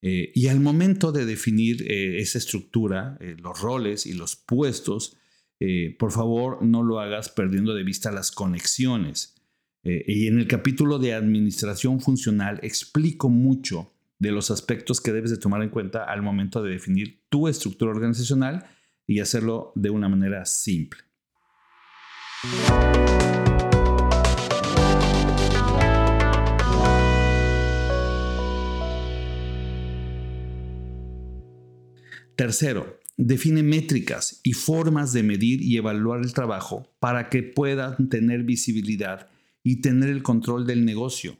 y 0.01 0.47
al 0.47 0.59
momento 0.59 1.11
de 1.11 1.25
definir 1.25 1.89
esa 1.89 2.37
estructura, 2.37 3.17
los 3.37 3.61
roles 3.61 4.05
y 4.05 4.13
los 4.13 4.35
puestos, 4.35 5.17
por 5.97 6.11
favor 6.11 6.61
no 6.61 6.83
lo 6.83 6.99
hagas 6.99 7.29
perdiendo 7.29 7.73
de 7.73 7.83
vista 7.83 8.11
las 8.11 8.31
conexiones. 8.31 9.32
Y 9.83 10.27
en 10.27 10.39
el 10.39 10.47
capítulo 10.47 10.97
de 10.97 11.13
administración 11.13 11.99
funcional 11.99 12.59
explico 12.63 13.29
mucho 13.29 13.91
de 14.17 14.31
los 14.31 14.49
aspectos 14.51 15.01
que 15.01 15.11
debes 15.11 15.31
de 15.31 15.37
tomar 15.37 15.61
en 15.61 15.69
cuenta 15.69 16.05
al 16.05 16.21
momento 16.21 16.63
de 16.63 16.71
definir 16.71 17.19
tu 17.27 17.49
estructura 17.49 17.91
organizacional 17.91 18.65
y 19.05 19.19
hacerlo 19.19 19.73
de 19.75 19.89
una 19.89 20.07
manera 20.07 20.45
simple. 20.45 21.01
Tercero, 32.37 32.99
define 33.17 33.61
métricas 33.61 34.39
y 34.43 34.53
formas 34.53 35.13
de 35.13 35.23
medir 35.23 35.61
y 35.61 35.77
evaluar 35.77 36.21
el 36.21 36.33
trabajo 36.33 36.87
para 36.99 37.29
que 37.29 37.43
puedan 37.43 38.09
tener 38.09 38.43
visibilidad 38.43 39.29
y 39.63 39.81
tener 39.81 40.09
el 40.09 40.21
control 40.21 40.67
del 40.67 40.85
negocio. 40.85 41.37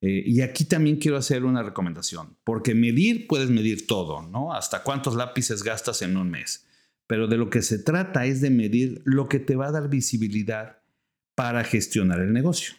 Eh, 0.00 0.22
y 0.26 0.40
aquí 0.40 0.64
también 0.64 0.96
quiero 0.96 1.16
hacer 1.16 1.44
una 1.44 1.62
recomendación, 1.62 2.36
porque 2.44 2.74
medir 2.74 3.26
puedes 3.26 3.50
medir 3.50 3.86
todo, 3.86 4.22
¿no? 4.22 4.52
Hasta 4.52 4.82
cuántos 4.82 5.14
lápices 5.14 5.62
gastas 5.62 6.02
en 6.02 6.16
un 6.16 6.30
mes. 6.30 6.66
Pero 7.06 7.28
de 7.28 7.36
lo 7.36 7.50
que 7.50 7.62
se 7.62 7.78
trata 7.78 8.26
es 8.26 8.40
de 8.40 8.50
medir 8.50 9.02
lo 9.04 9.28
que 9.28 9.38
te 9.38 9.56
va 9.56 9.68
a 9.68 9.72
dar 9.72 9.88
visibilidad 9.88 10.78
para 11.34 11.64
gestionar 11.64 12.20
el 12.20 12.32
negocio. 12.32 12.74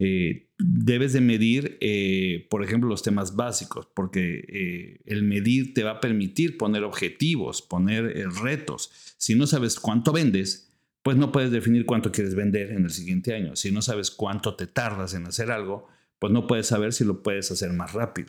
Eh, 0.00 0.50
debes 0.58 1.12
de 1.12 1.20
medir, 1.20 1.76
eh, 1.80 2.46
por 2.50 2.62
ejemplo, 2.62 2.88
los 2.88 3.02
temas 3.02 3.34
básicos, 3.34 3.88
porque 3.94 5.00
el 5.06 5.22
medir 5.24 5.74
te 5.74 5.82
va 5.82 5.92
a 5.92 6.00
permitir 6.00 6.56
poner 6.56 6.84
objetivos, 6.84 7.62
poner 7.62 8.04
retos. 8.42 8.92
Si 9.16 9.34
no 9.34 9.46
sabes 9.46 9.80
cuánto 9.80 10.12
vendes, 10.12 10.67
pues 11.08 11.16
no 11.16 11.32
puedes 11.32 11.50
definir 11.50 11.86
cuánto 11.86 12.12
quieres 12.12 12.34
vender 12.34 12.70
en 12.70 12.84
el 12.84 12.90
siguiente 12.90 13.32
año. 13.32 13.56
Si 13.56 13.72
no 13.72 13.80
sabes 13.80 14.10
cuánto 14.10 14.56
te 14.56 14.66
tardas 14.66 15.14
en 15.14 15.24
hacer 15.24 15.50
algo, 15.50 15.88
pues 16.18 16.30
no 16.30 16.46
puedes 16.46 16.66
saber 16.66 16.92
si 16.92 17.02
lo 17.02 17.22
puedes 17.22 17.50
hacer 17.50 17.72
más 17.72 17.94
rápido. 17.94 18.28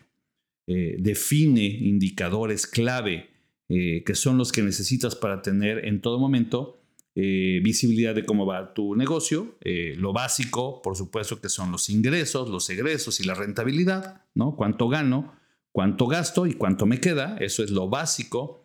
define 0.65 1.65
indicadores 1.65 2.65
clave 2.67 3.31
que 3.67 4.15
son 4.15 4.37
los 4.37 4.53
que 4.53 4.63
necesitas 4.63 5.17
para 5.17 5.41
tener 5.41 5.85
en 5.85 5.99
todo 5.99 6.19
momento 6.19 6.79
eh, 7.21 7.59
visibilidad 7.61 8.15
de 8.15 8.23
cómo 8.23 8.45
va 8.45 8.73
tu 8.73 8.95
negocio, 8.95 9.57
eh, 9.59 9.93
lo 9.97 10.13
básico, 10.13 10.81
por 10.81 10.95
supuesto, 10.95 11.41
que 11.41 11.49
son 11.49 11.69
los 11.69 11.89
ingresos, 11.89 12.47
los 12.47 12.69
egresos 12.69 13.19
y 13.19 13.25
la 13.25 13.33
rentabilidad, 13.33 14.23
¿no? 14.35 14.55
Cuánto 14.55 14.87
gano, 14.87 15.35
cuánto 15.73 16.07
gasto 16.07 16.47
y 16.47 16.53
cuánto 16.53 16.85
me 16.85 17.01
queda, 17.01 17.35
eso 17.41 17.61
es 17.61 17.71
lo 17.71 17.89
básico. 17.89 18.58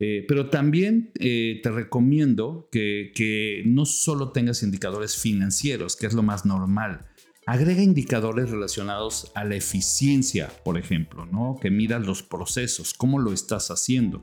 Eh, 0.00 0.24
pero 0.26 0.48
también 0.48 1.12
te 1.14 1.70
recomiendo 1.70 2.68
que, 2.72 3.12
que 3.14 3.62
no 3.66 3.84
solo 3.84 4.32
tengas 4.32 4.62
indicadores 4.62 5.16
financieros, 5.16 5.94
que 5.94 6.06
es 6.06 6.14
lo 6.14 6.22
más 6.22 6.46
normal. 6.46 7.06
Agrega 7.46 7.82
indicadores 7.82 8.50
relacionados 8.50 9.32
a 9.34 9.44
la 9.44 9.56
eficiencia, 9.56 10.52
por 10.64 10.78
ejemplo, 10.78 11.26
¿no? 11.26 11.58
que 11.60 11.70
miras 11.70 12.06
los 12.06 12.22
procesos, 12.22 12.94
cómo 12.94 13.18
lo 13.18 13.32
estás 13.32 13.70
haciendo. 13.70 14.22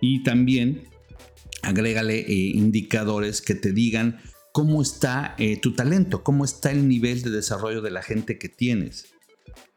Y 0.00 0.22
también 0.22 0.84
agrégale 1.62 2.20
eh, 2.20 2.32
indicadores 2.54 3.40
que 3.40 3.54
te 3.54 3.72
digan 3.72 4.20
cómo 4.52 4.82
está 4.82 5.34
eh, 5.38 5.58
tu 5.58 5.74
talento, 5.74 6.22
cómo 6.22 6.44
está 6.44 6.70
el 6.70 6.88
nivel 6.88 7.22
de 7.22 7.30
desarrollo 7.30 7.80
de 7.80 7.90
la 7.90 8.02
gente 8.02 8.38
que 8.38 8.48
tienes. 8.48 9.14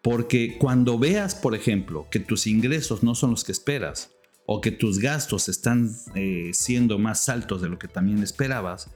Porque 0.01 0.57
cuando 0.59 0.99
veas, 0.99 1.33
por 1.33 1.55
ejemplo, 1.55 2.07
que 2.11 2.19
tus 2.19 2.45
ingresos 2.45 3.03
no 3.03 3.15
son 3.15 3.31
los 3.31 3.43
que 3.43 3.51
esperas 3.51 4.11
o 4.45 4.61
que 4.61 4.71
tus 4.71 4.99
gastos 4.99 5.49
están 5.49 5.89
eh, 6.15 6.51
siendo 6.53 6.99
más 6.99 7.29
altos 7.29 7.61
de 7.61 7.69
lo 7.69 7.79
que 7.79 7.87
también 7.87 8.21
esperabas, 8.21 8.91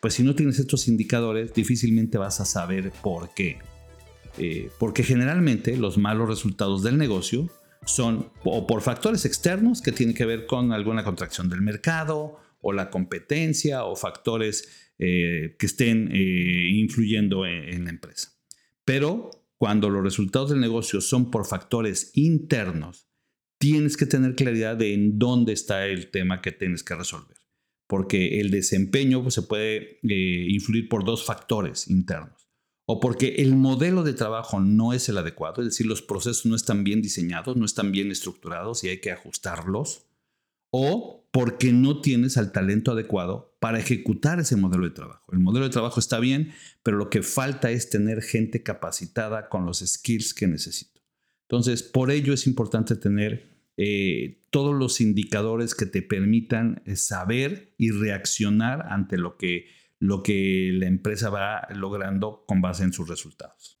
pues 0.00 0.14
si 0.14 0.22
no 0.22 0.34
tienes 0.34 0.58
estos 0.58 0.88
indicadores, 0.88 1.54
difícilmente 1.54 2.18
vas 2.18 2.40
a 2.40 2.44
saber 2.44 2.92
por 3.02 3.32
qué. 3.34 3.58
porque 4.78 5.04
generalmente 5.04 5.76
los 5.76 5.96
malos 5.96 6.28
resultados 6.28 6.82
del 6.82 6.98
negocio 6.98 7.48
son 7.86 8.30
o 8.44 8.66
por 8.66 8.82
factores 8.82 9.24
externos 9.24 9.82
que 9.82 9.92
tienen 9.92 10.14
que 10.14 10.24
ver 10.24 10.46
con 10.46 10.72
alguna 10.72 11.04
contracción 11.04 11.48
del 11.48 11.60
mercado 11.60 12.38
o 12.60 12.72
la 12.72 12.90
competencia 12.90 13.84
o 13.84 13.94
factores 13.94 14.68
eh, 14.98 15.56
que 15.58 15.66
estén 15.66 16.10
eh, 16.12 16.68
influyendo 16.72 17.46
en, 17.46 17.84
la 17.84 17.90
empresa. 17.90 18.32
Pero 18.84 19.30
cuando 19.56 19.90
los 19.90 20.02
resultados 20.02 20.50
del 20.50 20.60
negocio 20.60 21.00
son 21.00 21.30
por 21.30 21.46
factores 21.46 22.10
internos, 22.14 23.06
tienes 23.64 23.96
que 23.96 24.04
tener 24.04 24.34
claridad 24.34 24.76
de 24.76 24.92
en 24.92 25.18
dónde 25.18 25.54
está 25.54 25.86
el 25.86 26.10
tema 26.10 26.42
que 26.42 26.52
tienes 26.52 26.82
que 26.82 26.94
resolver. 26.94 27.38
Porque 27.86 28.40
el 28.40 28.50
desempeño 28.50 29.22
pues, 29.22 29.32
se 29.32 29.40
puede 29.40 30.00
eh, 30.02 30.46
influir 30.50 30.86
por 30.90 31.02
dos 31.02 31.24
factores 31.24 31.88
internos 31.88 32.46
o 32.84 33.00
porque 33.00 33.36
el 33.36 33.56
modelo 33.56 34.02
de 34.02 34.12
trabajo 34.12 34.60
no 34.60 34.92
es 34.92 35.08
el 35.08 35.16
adecuado, 35.16 35.62
es 35.62 35.68
decir, 35.68 35.86
los 35.86 36.02
procesos 36.02 36.44
no 36.44 36.54
están 36.54 36.84
bien 36.84 37.00
diseñados, 37.00 37.56
no 37.56 37.64
están 37.64 37.90
bien 37.90 38.10
estructurados 38.10 38.84
y 38.84 38.90
hay 38.90 39.00
que 39.00 39.12
ajustarlos, 39.12 40.04
o 40.70 41.26
porque 41.32 41.72
no 41.72 42.02
tienes 42.02 42.36
al 42.36 42.52
talento 42.52 42.92
adecuado 42.92 43.56
para 43.60 43.78
ejecutar 43.78 44.40
ese 44.40 44.56
modelo 44.56 44.84
de 44.84 44.90
trabajo. 44.90 45.32
El 45.32 45.38
modelo 45.38 45.64
de 45.64 45.72
trabajo 45.72 45.98
está 45.98 46.18
bien, 46.18 46.52
pero 46.82 46.98
lo 46.98 47.08
que 47.08 47.22
falta 47.22 47.70
es 47.70 47.88
tener 47.88 48.20
gente 48.20 48.62
capacitada 48.62 49.48
con 49.48 49.64
los 49.64 49.78
skills 49.78 50.34
que 50.34 50.48
necesito. 50.48 51.00
Entonces, 51.48 51.82
por 51.82 52.10
ello 52.10 52.34
es 52.34 52.46
importante 52.46 52.96
tener 52.96 53.53
eh, 53.76 54.40
todos 54.50 54.72
los 54.74 55.00
indicadores 55.00 55.74
que 55.74 55.86
te 55.86 56.00
permitan 56.00 56.82
eh, 56.86 56.94
saber 56.94 57.74
y 57.76 57.90
reaccionar 57.90 58.86
ante 58.88 59.18
lo 59.18 59.36
que 59.36 59.66
lo 59.98 60.22
que 60.22 60.70
la 60.72 60.86
empresa 60.86 61.30
va 61.30 61.66
logrando 61.70 62.44
con 62.46 62.60
base 62.60 62.84
en 62.84 62.92
sus 62.92 63.08
resultados. 63.08 63.80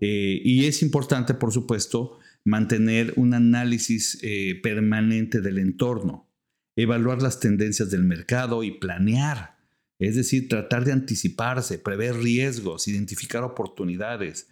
Eh, 0.00 0.40
y 0.42 0.64
es 0.64 0.82
importante, 0.82 1.34
por 1.34 1.52
supuesto, 1.52 2.18
mantener 2.44 3.12
un 3.16 3.34
análisis 3.34 4.22
permanente 4.62 5.40
del 5.42 5.58
entorno, 5.58 6.25
evaluar 6.76 7.22
las 7.22 7.40
tendencias 7.40 7.90
del 7.90 8.04
mercado 8.04 8.62
y 8.62 8.72
planear, 8.72 9.56
es 9.98 10.14
decir, 10.14 10.48
tratar 10.48 10.84
de 10.84 10.92
anticiparse, 10.92 11.78
prever 11.78 12.16
riesgos, 12.16 12.86
identificar 12.86 13.42
oportunidades, 13.42 14.48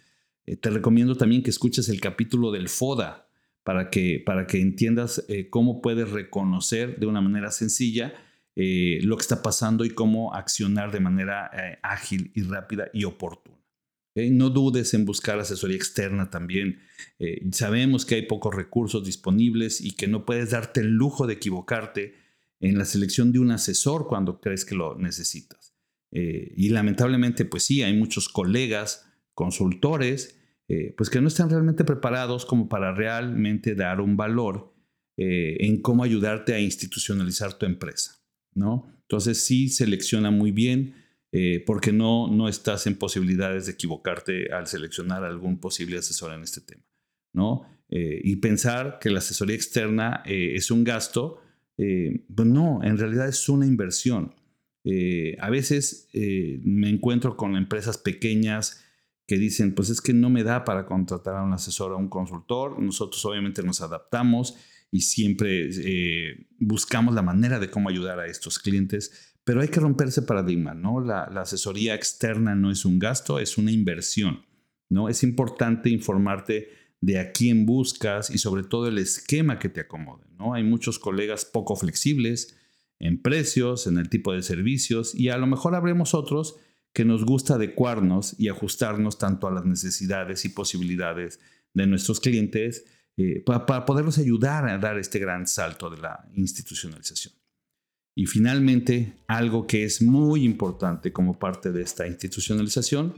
eh, 0.47 0.55
te 0.55 0.71
recomiendo 0.71 1.15
también 1.15 1.43
que 1.43 1.51
escuches 1.51 1.87
el 1.89 2.01
capítulo 2.01 2.51
del 2.51 2.67
FODA 2.67 3.27
para 3.63 3.89
que, 3.89 4.21
para 4.25 4.47
que 4.47 4.59
entiendas 4.59 5.23
eh, 5.27 5.49
cómo 5.49 5.81
puedes 5.81 6.09
reconocer 6.09 6.99
de 6.99 7.05
una 7.05 7.21
manera 7.21 7.51
sencilla 7.51 8.13
eh, 8.55 8.99
lo 9.03 9.17
que 9.17 9.21
está 9.21 9.41
pasando 9.41 9.85
y 9.85 9.89
cómo 9.91 10.33
accionar 10.33 10.91
de 10.91 10.99
manera 10.99 11.51
ágil 11.83 12.31
y 12.35 12.43
rápida 12.43 12.89
y 12.93 13.03
oportuna. 13.03 13.64
No 14.15 14.49
dudes 14.49 14.93
en 14.93 15.05
buscar 15.05 15.39
asesoría 15.39 15.75
externa 15.75 16.29
también. 16.29 16.79
sabemos 17.51 18.05
que 18.05 18.15
hay 18.15 18.21
pocos 18.21 18.55
recursos 18.55 19.03
disponibles 19.03 19.81
y 19.81 19.91
que 19.91 20.07
no 20.07 20.25
puedes 20.25 20.51
darte 20.51 20.79
el 20.79 20.91
lujo 20.91 21.27
de 21.27 21.33
equivocarte 21.33 22.15
en 22.61 22.77
la 22.77 22.85
selección 22.85 23.33
de 23.33 23.39
un 23.39 23.51
asesor 23.51 24.07
cuando 24.07 24.39
crees 24.39 24.63
que 24.63 24.75
lo 24.75 24.97
necesitas. 24.97 25.75
y 26.11 26.69
lamentablemente, 26.69 27.43
pues 27.43 27.63
sí, 27.63 27.83
hay 27.83 27.93
muchos 27.93 28.29
colegas 28.29 29.05
consultores, 29.35 30.39
eh, 30.67 30.95
pues 30.97 31.11
que 31.11 31.21
no 31.21 31.27
están 31.27 31.51
realmente 31.51 31.83
preparados 31.83 32.45
como 32.45 32.67
para 32.67 32.91
realmente 32.95 33.75
dar 33.75 34.01
un 34.01 34.17
valor 34.17 34.73
eh, 35.17 35.57
en 35.59 35.81
cómo 35.81 36.03
ayudarte 36.03 36.55
a 36.55 36.59
institucionalizar 36.59 37.53
tu 37.59 37.67
empresa, 37.67 38.19
¿no? 38.53 38.91
Entonces 39.01 39.45
sí 39.45 39.69
selecciona 39.69 40.31
muy 40.31 40.51
bien 40.51 40.95
eh, 41.35 41.63
porque 41.65 41.91
no, 41.91 42.27
no 42.27 42.47
estás 42.47 42.87
en 42.87 42.95
posibilidades 42.95 43.65
de 43.65 43.73
equivocarte 43.73 44.53
al 44.53 44.67
seleccionar 44.67 45.23
algún 45.23 45.59
posible 45.59 45.97
asesor 45.97 46.33
en 46.33 46.43
este 46.43 46.61
tema, 46.61 46.83
¿no? 47.33 47.63
y 47.87 48.37
pensar 48.37 48.97
que 48.99 49.11
la 49.11 49.19
asesoría 49.19 49.55
externa 49.55 50.23
es 50.25 50.71
un 50.71 50.83
gasto, 50.83 51.39
pues 51.77 52.47
no, 52.47 52.83
en 52.83 52.97
realidad 52.97 53.29
es 53.29 53.47
una 53.47 53.67
inversión. 53.67 54.33
a 55.39 55.49
veces 55.51 56.09
me 56.13 56.89
encuentro 56.89 57.37
con 57.37 57.55
empresas 57.55 57.99
pequeñas 57.99 58.83
que 59.27 59.37
dicen, 59.37 59.73
pues 59.73 59.89
es 59.89 60.01
que 60.01 60.13
no 60.13 60.29
me 60.29 60.43
da 60.43 60.63
para 60.63 60.85
contratar 60.85 61.35
a 61.35 61.43
un 61.43 61.53
asesor 61.53 61.91
o 61.91 61.95
a 61.95 61.99
un 61.99 62.09
consultor. 62.09 62.79
Nosotros 62.79 63.23
obviamente 63.25 63.63
nos 63.63 63.81
adaptamos 63.81 64.55
y 64.91 65.01
siempre 65.01 65.69
eh, 65.71 66.47
buscamos 66.59 67.15
la 67.15 67.21
manera 67.21 67.59
de 67.59 67.69
cómo 67.69 67.89
ayudar 67.89 68.19
a 68.19 68.27
estos 68.27 68.59
clientes, 68.59 69.34
pero 69.45 69.61
hay 69.61 69.69
que 69.69 69.79
romper 69.79 70.07
ese 70.07 70.23
paradigma, 70.23 70.73
¿no? 70.73 70.99
La, 70.99 71.23
asesoría 71.23 71.93
externa 71.93 72.55
no 72.55 72.71
es 72.71 72.83
un 72.83 72.99
gasto, 72.99 73.39
es 73.39 73.57
una 73.57 73.71
inversión, 73.71 74.43
¿no? 74.89 75.07
Es 75.07 75.23
importante 75.23 75.89
informarte 75.89 76.69
de 76.99 77.19
a 77.19 77.31
quién 77.31 77.65
buscas 77.65 78.31
y 78.31 78.39
sobre 78.39 78.63
todo 78.63 78.87
el 78.87 78.97
esquema 78.97 79.59
que 79.59 79.69
te 79.69 79.81
acomode, 79.81 80.25
¿no? 80.37 80.55
Hay 80.55 80.63
muchos 80.63 80.97
colegas 80.97 81.45
poco 81.45 81.75
flexibles, 81.75 82.57
en 82.99 83.21
precios, 83.21 83.85
en 83.87 83.97
el 83.97 84.09
tipo 84.09 84.33
de 84.33 84.41
servicios 84.41 85.13
y 85.13 85.29
a 85.29 85.37
lo 85.37 85.45
mejor 85.45 85.75
habremos 85.75 86.15
otros 86.15 86.55
que 86.91 87.05
nos 87.05 87.23
gusta 87.23 87.55
adecuarnos 87.55 88.39
y 88.39 88.47
ajustarnos 88.47 89.19
tanto 89.19 89.47
a 89.47 89.51
las 89.51 89.65
necesidades 89.65 90.45
y 90.45 90.49
posibilidades 90.49 91.39
de 91.73 91.85
nuestros 91.85 92.19
clientes 92.19 92.85
eh, 93.17 93.43
para, 93.45 93.85
poderlos 93.85 94.17
ayudar 94.17 94.67
a 94.67 94.77
dar 94.79 94.97
este 94.97 95.19
gran 95.19 95.45
salto 95.45 95.89
de 95.89 95.97
la 95.97 96.27
institucionalización. 96.33 97.33
Y 98.17 98.27
finalmente, 98.27 99.13
algo 99.27 99.67
que 99.67 99.83
es 99.83 100.01
muy 100.01 100.45
importante 100.45 101.11
como 101.11 101.37
parte 101.37 101.73
de 101.73 101.81
esta 101.81 102.07
institucionalización, 102.07 103.13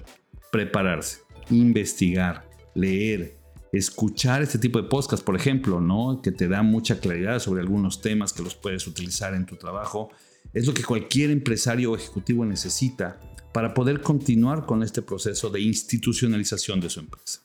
prepararse, 0.51 1.19
investigar, 1.51 2.49
leer, 2.73 3.37
escuchar 3.71 4.41
este 4.41 4.57
tipo 4.57 4.81
de 4.81 4.89
podcast, 4.89 5.23
por 5.23 5.35
ejemplo, 5.35 5.79
¿no? 5.79 6.19
que 6.23 6.31
te 6.31 6.47
da 6.47 6.63
mucha 6.63 6.99
claridad 6.99 7.37
sobre 7.37 7.61
algunos 7.61 8.01
temas 8.01 8.33
que 8.33 8.41
los 8.41 8.55
puedes 8.55 8.87
utilizar 8.87 9.35
en 9.35 9.45
tu 9.45 9.55
trabajo. 9.55 10.09
Es 10.51 10.65
lo 10.65 10.73
que 10.73 10.83
cualquier 10.83 11.29
empresario 11.29 11.91
o 11.91 11.95
ejecutivo 11.95 12.43
necesita 12.43 13.19
para 13.53 13.75
poder 13.75 14.01
continuar 14.01 14.65
con 14.65 14.81
este 14.81 15.03
proceso 15.03 15.51
de 15.51 15.61
institucionalización 15.61 16.79
de 16.79 16.89
su 16.89 17.01
empresa. 17.01 17.41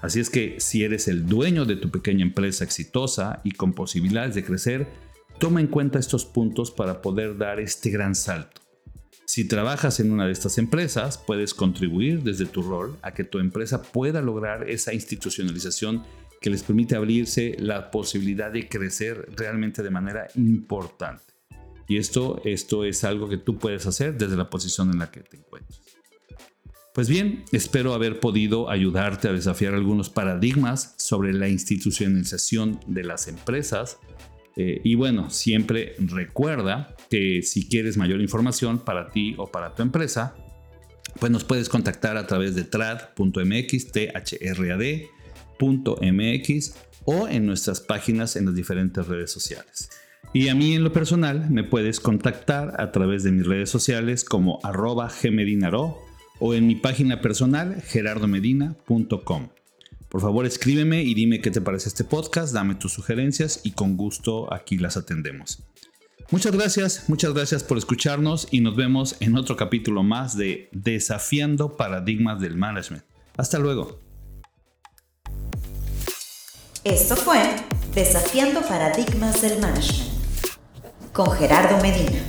Así 0.00 0.18
es 0.18 0.30
que 0.30 0.56
si 0.60 0.82
eres 0.82 1.08
el 1.08 1.26
dueño 1.26 1.66
de 1.66 1.76
tu 1.76 1.90
pequeña 1.90 2.22
empresa 2.22 2.64
exitosa 2.64 3.42
y 3.44 3.50
con 3.50 3.74
posibilidades 3.74 4.34
de 4.34 4.44
crecer, 4.44 4.88
toma 5.38 5.60
en 5.60 5.66
cuenta 5.66 5.98
estos 5.98 6.24
puntos 6.24 6.70
para 6.70 7.02
poder 7.02 7.36
dar 7.36 7.60
este 7.60 7.90
gran 7.90 8.14
salto. 8.14 8.60
Si 9.26 9.48
trabajas 9.48 10.00
en 10.00 10.12
una 10.12 10.26
de 10.26 10.32
estas 10.32 10.58
empresas, 10.58 11.18
puedes 11.18 11.54
contribuir 11.54 12.22
desde 12.22 12.46
tu 12.46 12.62
rol 12.62 12.98
a 13.02 13.14
que 13.14 13.24
tu 13.24 13.38
empresa 13.38 13.82
pueda 13.82 14.20
lograr 14.20 14.68
esa 14.68 14.92
institucionalización 14.92 16.04
que 16.40 16.50
les 16.50 16.62
permite 16.62 16.94
abrirse 16.94 17.56
la 17.58 17.90
posibilidad 17.90 18.52
de 18.52 18.68
crecer 18.68 19.30
realmente 19.34 19.82
de 19.82 19.90
manera 19.90 20.28
importante. 20.34 21.24
Y 21.88 21.96
esto, 21.96 22.40
esto 22.44 22.84
es 22.84 23.02
algo 23.04 23.28
que 23.28 23.38
tú 23.38 23.58
puedes 23.58 23.86
hacer 23.86 24.16
desde 24.16 24.36
la 24.36 24.50
posición 24.50 24.90
en 24.90 24.98
la 24.98 25.10
que 25.10 25.20
te 25.20 25.38
encuentras. 25.38 25.80
Pues 26.94 27.08
bien, 27.08 27.44
espero 27.50 27.92
haber 27.92 28.20
podido 28.20 28.70
ayudarte 28.70 29.28
a 29.28 29.32
desafiar 29.32 29.74
algunos 29.74 30.10
paradigmas 30.10 30.94
sobre 30.98 31.32
la 31.32 31.48
institucionalización 31.48 32.78
de 32.86 33.02
las 33.02 33.26
empresas. 33.26 33.98
Eh, 34.56 34.80
y 34.84 34.94
bueno, 34.94 35.30
siempre 35.30 35.94
recuerda 35.98 36.94
que 37.10 37.42
si 37.42 37.68
quieres 37.68 37.96
mayor 37.96 38.20
información 38.20 38.78
para 38.78 39.10
ti 39.10 39.34
o 39.36 39.46
para 39.48 39.74
tu 39.74 39.82
empresa, 39.82 40.36
pues 41.18 41.32
nos 41.32 41.44
puedes 41.44 41.68
contactar 41.68 42.16
a 42.16 42.26
través 42.26 42.54
de 42.54 42.64
trad.mx, 42.64 43.92
thrad.mx 45.58 46.74
o 47.04 47.28
en 47.28 47.46
nuestras 47.46 47.80
páginas 47.80 48.36
en 48.36 48.46
las 48.46 48.54
diferentes 48.54 49.06
redes 49.06 49.30
sociales. 49.30 49.90
Y 50.32 50.48
a 50.48 50.54
mí 50.54 50.74
en 50.74 50.82
lo 50.82 50.92
personal 50.92 51.50
me 51.50 51.64
puedes 51.64 52.00
contactar 52.00 52.80
a 52.80 52.90
través 52.90 53.22
de 53.22 53.32
mis 53.32 53.46
redes 53.46 53.70
sociales 53.70 54.24
como 54.24 54.58
arroba 54.62 55.08
gmedinaro 55.22 55.98
o 56.40 56.54
en 56.54 56.66
mi 56.66 56.74
página 56.74 57.20
personal 57.20 57.80
gerardomedina.com. 57.82 59.48
Por 60.14 60.20
favor, 60.20 60.46
escríbeme 60.46 61.02
y 61.02 61.12
dime 61.12 61.40
qué 61.40 61.50
te 61.50 61.60
parece 61.60 61.88
este 61.88 62.04
podcast, 62.04 62.54
dame 62.54 62.76
tus 62.76 62.92
sugerencias 62.92 63.58
y 63.64 63.72
con 63.72 63.96
gusto 63.96 64.54
aquí 64.54 64.78
las 64.78 64.96
atendemos. 64.96 65.64
Muchas 66.30 66.52
gracias, 66.52 67.08
muchas 67.08 67.34
gracias 67.34 67.64
por 67.64 67.78
escucharnos 67.78 68.46
y 68.52 68.60
nos 68.60 68.76
vemos 68.76 69.16
en 69.18 69.36
otro 69.36 69.56
capítulo 69.56 70.04
más 70.04 70.36
de 70.36 70.68
Desafiando 70.70 71.76
Paradigmas 71.76 72.40
del 72.40 72.56
Management. 72.56 73.02
Hasta 73.36 73.58
luego. 73.58 73.98
Esto 76.84 77.16
fue 77.16 77.40
Desafiando 77.92 78.62
Paradigmas 78.62 79.42
del 79.42 79.60
Management 79.60 80.12
con 81.12 81.28
Gerardo 81.32 81.82
Medina. 81.82 82.22